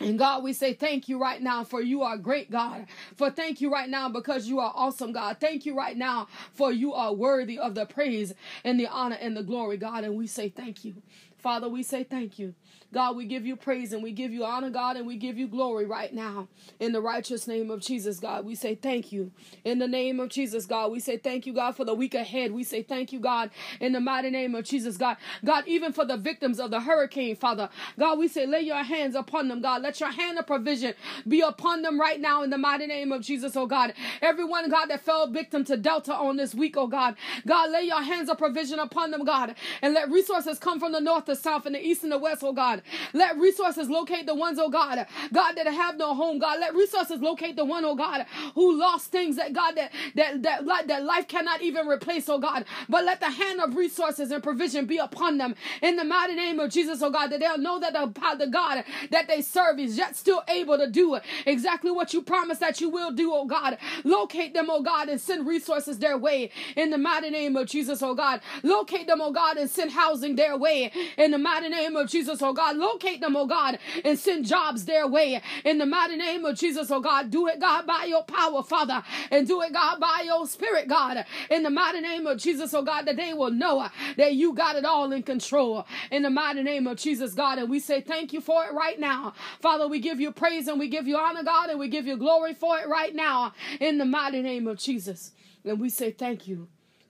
And 0.00 0.18
God, 0.18 0.44
we 0.44 0.52
say 0.52 0.74
thank 0.74 1.08
you 1.08 1.18
right 1.20 1.42
now 1.42 1.64
for 1.64 1.82
you 1.82 2.02
are 2.02 2.16
great, 2.16 2.50
God. 2.50 2.86
For 3.16 3.30
thank 3.30 3.60
you 3.60 3.72
right 3.72 3.88
now 3.88 4.08
because 4.08 4.46
you 4.46 4.60
are 4.60 4.72
awesome, 4.74 5.12
God. 5.12 5.38
Thank 5.40 5.66
you 5.66 5.76
right 5.76 5.96
now 5.96 6.28
for 6.52 6.72
you 6.72 6.94
are 6.94 7.12
worthy 7.12 7.58
of 7.58 7.74
the 7.74 7.86
praise 7.86 8.32
and 8.64 8.78
the 8.78 8.86
honor 8.86 9.18
and 9.20 9.36
the 9.36 9.42
glory, 9.42 9.76
God. 9.76 10.04
And 10.04 10.16
we 10.16 10.26
say 10.28 10.48
thank 10.50 10.84
you. 10.84 11.02
Father, 11.38 11.68
we 11.68 11.82
say 11.82 12.04
thank 12.04 12.38
you. 12.38 12.54
God, 12.92 13.16
we 13.16 13.26
give 13.26 13.44
you 13.46 13.54
praise 13.56 13.92
and 13.92 14.02
we 14.02 14.12
give 14.12 14.32
you 14.32 14.44
honor, 14.44 14.70
God, 14.70 14.96
and 14.96 15.06
we 15.06 15.16
give 15.16 15.36
you 15.36 15.46
glory 15.46 15.84
right 15.84 16.12
now. 16.12 16.48
In 16.80 16.92
the 16.92 17.02
righteous 17.02 17.46
name 17.46 17.70
of 17.70 17.80
Jesus, 17.80 18.18
God, 18.18 18.46
we 18.46 18.54
say 18.54 18.74
thank 18.74 19.12
you. 19.12 19.30
In 19.64 19.78
the 19.78 19.86
name 19.86 20.20
of 20.20 20.30
Jesus, 20.30 20.64
God, 20.64 20.90
we 20.90 21.00
say 21.00 21.18
thank 21.18 21.46
you, 21.46 21.52
God, 21.52 21.76
for 21.76 21.84
the 21.84 21.94
week 21.94 22.14
ahead. 22.14 22.52
We 22.52 22.64
say 22.64 22.82
thank 22.82 23.12
you, 23.12 23.20
God, 23.20 23.50
in 23.80 23.92
the 23.92 24.00
mighty 24.00 24.30
name 24.30 24.54
of 24.54 24.64
Jesus, 24.64 24.96
God. 24.96 25.18
God, 25.44 25.64
even 25.66 25.92
for 25.92 26.06
the 26.06 26.16
victims 26.16 26.58
of 26.58 26.70
the 26.70 26.80
hurricane, 26.80 27.36
Father. 27.36 27.68
God, 27.98 28.18
we 28.18 28.26
say 28.26 28.46
lay 28.46 28.62
your 28.62 28.82
hands 28.82 29.14
upon 29.14 29.48
them, 29.48 29.60
God. 29.60 29.82
Let 29.82 30.00
your 30.00 30.10
hand 30.10 30.38
of 30.38 30.46
provision 30.46 30.94
be 31.26 31.42
upon 31.42 31.82
them 31.82 32.00
right 32.00 32.20
now 32.20 32.42
in 32.42 32.50
the 32.50 32.58
mighty 32.58 32.86
name 32.86 33.12
of 33.12 33.22
Jesus, 33.22 33.54
oh 33.56 33.66
God. 33.66 33.92
Everyone, 34.22 34.70
God, 34.70 34.86
that 34.86 35.02
fell 35.02 35.26
victim 35.26 35.64
to 35.64 35.76
Delta 35.76 36.14
on 36.14 36.36
this 36.36 36.54
week, 36.54 36.76
oh 36.76 36.86
God. 36.86 37.16
God, 37.46 37.70
lay 37.70 37.82
your 37.82 38.02
hands 38.02 38.30
of 38.30 38.38
provision 38.38 38.78
upon 38.78 39.10
them, 39.10 39.24
God, 39.24 39.54
and 39.82 39.94
let 39.94 40.10
resources 40.10 40.58
come 40.58 40.80
from 40.80 40.92
the 40.92 41.00
north, 41.00 41.26
the 41.26 41.36
south, 41.36 41.66
and 41.66 41.74
the 41.74 41.84
east 41.86 42.02
and 42.02 42.12
the 42.12 42.18
west, 42.18 42.42
oh 42.42 42.52
God. 42.52 42.77
God. 42.82 43.08
Let 43.14 43.36
resources 43.38 43.88
locate 43.90 44.26
the 44.26 44.34
ones, 44.34 44.58
oh 44.60 44.70
God, 44.70 45.06
God, 45.32 45.52
that 45.56 45.66
have 45.66 45.96
no 45.96 46.14
home, 46.14 46.38
God. 46.38 46.60
Let 46.60 46.74
resources 46.74 47.20
locate 47.20 47.56
the 47.56 47.64
one, 47.64 47.84
oh 47.84 47.96
God, 47.96 48.26
who 48.54 48.78
lost 48.78 49.10
things 49.10 49.36
that 49.36 49.52
God 49.52 49.76
that 49.76 49.92
that 50.16 50.42
that, 50.42 50.88
that 50.88 51.04
life 51.04 51.28
cannot 51.28 51.62
even 51.62 51.86
replace, 51.88 52.28
oh 52.28 52.38
God. 52.38 52.64
But 52.88 53.04
let 53.04 53.20
the 53.20 53.30
hand 53.30 53.60
of 53.60 53.76
resources 53.76 54.30
and 54.30 54.42
provision 54.42 54.86
be 54.86 54.98
upon 54.98 55.38
them 55.38 55.54
in 55.82 55.96
the 55.96 56.04
mighty 56.04 56.34
name 56.34 56.60
of 56.60 56.70
Jesus, 56.70 57.02
oh 57.02 57.10
God, 57.10 57.28
that 57.28 57.40
they'll 57.40 57.58
know 57.58 57.78
that 57.80 57.92
the, 57.92 58.06
the 58.38 58.46
God 58.46 58.84
that 59.10 59.28
they 59.28 59.42
serve 59.42 59.78
is 59.78 59.96
yet 59.96 60.16
still 60.16 60.42
able 60.48 60.78
to 60.78 60.88
do 60.88 61.18
exactly 61.46 61.90
what 61.90 62.12
you 62.12 62.22
promised 62.22 62.60
that 62.60 62.80
you 62.80 62.88
will 62.88 63.10
do, 63.10 63.32
oh 63.32 63.46
God. 63.46 63.78
Locate 64.04 64.54
them, 64.54 64.66
oh 64.70 64.82
God, 64.82 65.08
and 65.08 65.20
send 65.20 65.46
resources 65.46 65.98
their 65.98 66.16
way 66.18 66.50
in 66.76 66.90
the 66.90 66.98
mighty 66.98 67.30
name 67.30 67.56
of 67.56 67.66
Jesus, 67.66 68.02
oh 68.02 68.14
God. 68.14 68.40
Locate 68.62 69.06
them, 69.06 69.20
oh 69.20 69.32
God, 69.32 69.56
and 69.56 69.68
send 69.70 69.90
housing 69.92 70.36
their 70.36 70.56
way 70.56 70.90
in 71.16 71.30
the 71.30 71.38
mighty 71.38 71.68
name 71.68 71.96
of 71.96 72.08
Jesus, 72.08 72.40
oh 72.42 72.52
God. 72.52 72.67
God. 72.68 72.76
Locate 72.76 73.20
them, 73.20 73.36
oh 73.36 73.46
God, 73.46 73.78
and 74.04 74.18
send 74.18 74.46
jobs 74.46 74.84
their 74.84 75.06
way. 75.06 75.40
In 75.64 75.78
the 75.78 75.86
mighty 75.86 76.16
name 76.16 76.44
of 76.44 76.56
Jesus, 76.56 76.90
oh 76.90 77.00
God. 77.00 77.30
Do 77.30 77.46
it, 77.48 77.60
God, 77.60 77.86
by 77.86 78.04
your 78.04 78.24
power, 78.24 78.62
Father. 78.62 79.02
And 79.30 79.46
do 79.46 79.62
it, 79.62 79.72
God, 79.72 80.00
by 80.00 80.22
your 80.24 80.46
spirit, 80.46 80.88
God. 80.88 81.24
In 81.50 81.62
the 81.62 81.70
mighty 81.70 82.00
name 82.00 82.26
of 82.26 82.38
Jesus, 82.38 82.74
oh 82.74 82.82
God, 82.82 83.06
that 83.06 83.16
they 83.16 83.32
will 83.32 83.50
know 83.50 83.88
that 84.16 84.34
you 84.34 84.54
got 84.54 84.76
it 84.76 84.84
all 84.84 85.12
in 85.12 85.22
control. 85.22 85.86
In 86.10 86.22
the 86.22 86.30
mighty 86.30 86.62
name 86.62 86.86
of 86.86 86.98
Jesus, 86.98 87.34
God. 87.34 87.58
And 87.58 87.70
we 87.70 87.80
say 87.80 88.00
thank 88.00 88.32
you 88.32 88.40
for 88.40 88.64
it 88.64 88.72
right 88.72 88.98
now. 88.98 89.34
Father, 89.60 89.88
we 89.88 90.00
give 90.00 90.20
you 90.20 90.32
praise 90.32 90.68
and 90.68 90.78
we 90.78 90.88
give 90.88 91.06
you 91.06 91.16
honor, 91.16 91.42
God, 91.42 91.70
and 91.70 91.78
we 91.78 91.88
give 91.88 92.06
you 92.06 92.16
glory 92.16 92.54
for 92.54 92.78
it 92.78 92.88
right 92.88 93.14
now. 93.14 93.52
In 93.80 93.98
the 93.98 94.04
mighty 94.04 94.42
name 94.42 94.66
of 94.66 94.78
Jesus. 94.78 95.32
And 95.64 95.80
we 95.80 95.88
say 95.88 96.12
thank 96.12 96.46
you. 96.46 96.68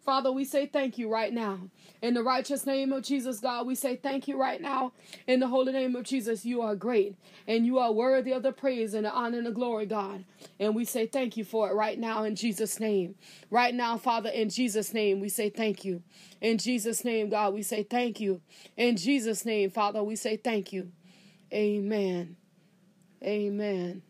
Father, 0.08 0.32
we 0.32 0.46
say 0.46 0.64
thank 0.64 0.96
you 0.96 1.06
right 1.12 1.34
now. 1.34 1.60
In 2.00 2.14
the 2.14 2.22
righteous 2.22 2.64
name 2.64 2.94
of 2.94 3.02
Jesus, 3.02 3.40
God, 3.40 3.66
we 3.66 3.74
say 3.74 3.94
thank 3.94 4.26
you 4.26 4.40
right 4.40 4.58
now. 4.58 4.92
In 5.26 5.38
the 5.38 5.48
holy 5.48 5.70
name 5.70 5.94
of 5.96 6.04
Jesus, 6.04 6.46
you 6.46 6.62
are 6.62 6.74
great 6.74 7.14
and 7.46 7.66
you 7.66 7.78
are 7.78 7.92
worthy 7.92 8.32
of 8.32 8.42
the 8.42 8.50
praise 8.50 8.94
and 8.94 9.04
the 9.04 9.12
honor 9.12 9.36
and 9.36 9.46
the 9.46 9.50
glory, 9.50 9.84
God. 9.84 10.24
And 10.58 10.74
we 10.74 10.86
say 10.86 11.06
thank 11.06 11.36
you 11.36 11.44
for 11.44 11.68
it 11.68 11.74
right 11.74 11.98
now 11.98 12.24
in 12.24 12.36
Jesus' 12.36 12.80
name. 12.80 13.16
Right 13.50 13.74
now, 13.74 13.98
Father, 13.98 14.30
in 14.30 14.48
Jesus' 14.48 14.94
name, 14.94 15.20
we 15.20 15.28
say 15.28 15.50
thank 15.50 15.84
you. 15.84 16.02
In 16.40 16.56
Jesus' 16.56 17.04
name, 17.04 17.28
God, 17.28 17.52
we 17.52 17.60
say 17.62 17.82
thank 17.82 18.18
you. 18.18 18.40
In 18.78 18.96
Jesus' 18.96 19.44
name, 19.44 19.68
Father, 19.68 20.02
we 20.02 20.16
say 20.16 20.38
thank 20.38 20.72
you. 20.72 20.90
Amen. 21.52 22.34
Amen. 23.22 24.00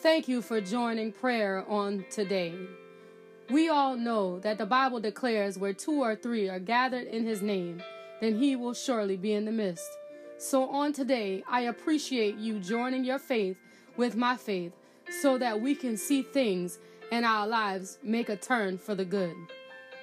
Thank 0.00 0.28
you 0.28 0.42
for 0.42 0.60
joining 0.60 1.10
prayer 1.10 1.64
on 1.68 2.04
today. 2.08 2.54
We 3.50 3.68
all 3.68 3.96
know 3.96 4.38
that 4.38 4.56
the 4.56 4.64
Bible 4.64 5.00
declares 5.00 5.58
where 5.58 5.72
two 5.72 6.02
or 6.02 6.14
three 6.14 6.48
are 6.48 6.60
gathered 6.60 7.08
in 7.08 7.26
his 7.26 7.42
name, 7.42 7.82
then 8.20 8.38
he 8.38 8.54
will 8.54 8.74
surely 8.74 9.16
be 9.16 9.32
in 9.32 9.44
the 9.44 9.50
midst. 9.50 9.90
So 10.38 10.68
on 10.68 10.92
today, 10.92 11.42
I 11.48 11.62
appreciate 11.62 12.36
you 12.36 12.60
joining 12.60 13.04
your 13.04 13.18
faith 13.18 13.56
with 13.96 14.14
my 14.14 14.36
faith 14.36 14.72
so 15.20 15.36
that 15.38 15.60
we 15.60 15.74
can 15.74 15.96
see 15.96 16.22
things 16.22 16.78
in 17.10 17.24
our 17.24 17.48
lives 17.48 17.98
make 18.04 18.28
a 18.28 18.36
turn 18.36 18.78
for 18.78 18.94
the 18.94 19.04
good. 19.04 19.34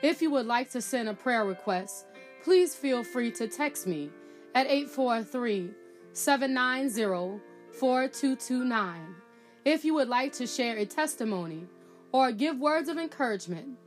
If 0.02 0.22
you 0.22 0.30
would 0.32 0.46
like 0.46 0.72
to 0.72 0.82
send 0.82 1.08
a 1.08 1.14
prayer 1.14 1.46
request, 1.46 2.06
please 2.44 2.76
feel 2.76 3.06
free 3.06 3.32
to 3.32 3.48
text 3.48 3.88
me 3.88 4.10
at 4.56 4.68
843 4.68 5.72
790 6.12 7.42
4229. 7.72 9.25
If 9.66 9.84
you 9.84 9.96
would 9.96 10.10
like 10.10 10.32
to 10.34 10.46
share 10.46 10.78
a 10.78 10.86
testimony 10.86 11.64
or 12.12 12.32
give 12.32 12.60
words 12.60 12.88
of 12.88 13.00
encouragement, 13.00 13.80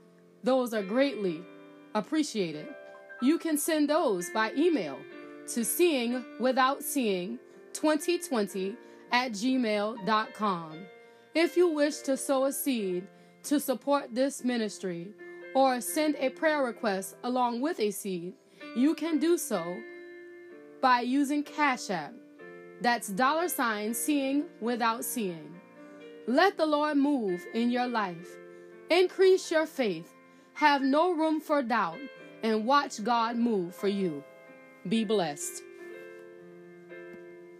those 0.43 0.75
are 0.75 0.83
greatly 0.83 1.45
appreciated. 1.95 2.67
You 3.23 3.39
can 3.39 3.57
send 3.57 3.89
those 3.89 4.29
by 4.31 4.51
email 4.57 4.99
to 5.55 5.65
seeing 5.65 6.25
without 6.41 6.83
seeing 6.83 7.39
2020 7.75 8.77
at 9.13 9.31
gmail.com. 9.31 10.79
If 11.37 11.57
you 11.57 11.69
wish 11.69 11.99
to 11.99 12.17
sow 12.17 12.47
a 12.47 12.53
seed 12.53 13.07
to 13.45 13.61
support 13.61 14.13
this 14.13 14.43
ministry 14.43 15.13
or 15.55 15.81
send 15.81 16.17
a 16.17 16.31
prayer 16.31 16.65
request 16.65 17.15
along 17.23 17.61
with 17.61 17.79
a 17.79 17.93
seed, 17.93 18.35
you 18.75 18.97
can 18.97 19.21
do 19.21 19.39
so 19.39 19.77
by 20.81 21.03
using 21.03 21.45
Cash 21.45 21.91
App. 21.91 22.15
That's 22.81 23.09
dollar 23.09 23.49
sign 23.49 23.95
seeing 23.95 24.47
without 24.61 25.05
seeing. 25.05 25.58
Let 26.29 26.59
the 26.59 26.67
Lord 26.67 26.99
move 26.99 27.43
in 27.55 27.71
your 27.71 27.87
life. 27.87 28.29
Increase 28.91 29.51
your 29.51 29.65
faith. 29.65 30.13
Have 30.53 30.83
no 30.83 31.15
room 31.15 31.41
for 31.41 31.63
doubt 31.63 31.97
and 32.43 32.67
watch 32.67 33.03
God 33.03 33.37
move 33.37 33.75
for 33.75 33.89
you. 33.89 34.23
Be 34.87 35.07
blessed. 35.07 35.63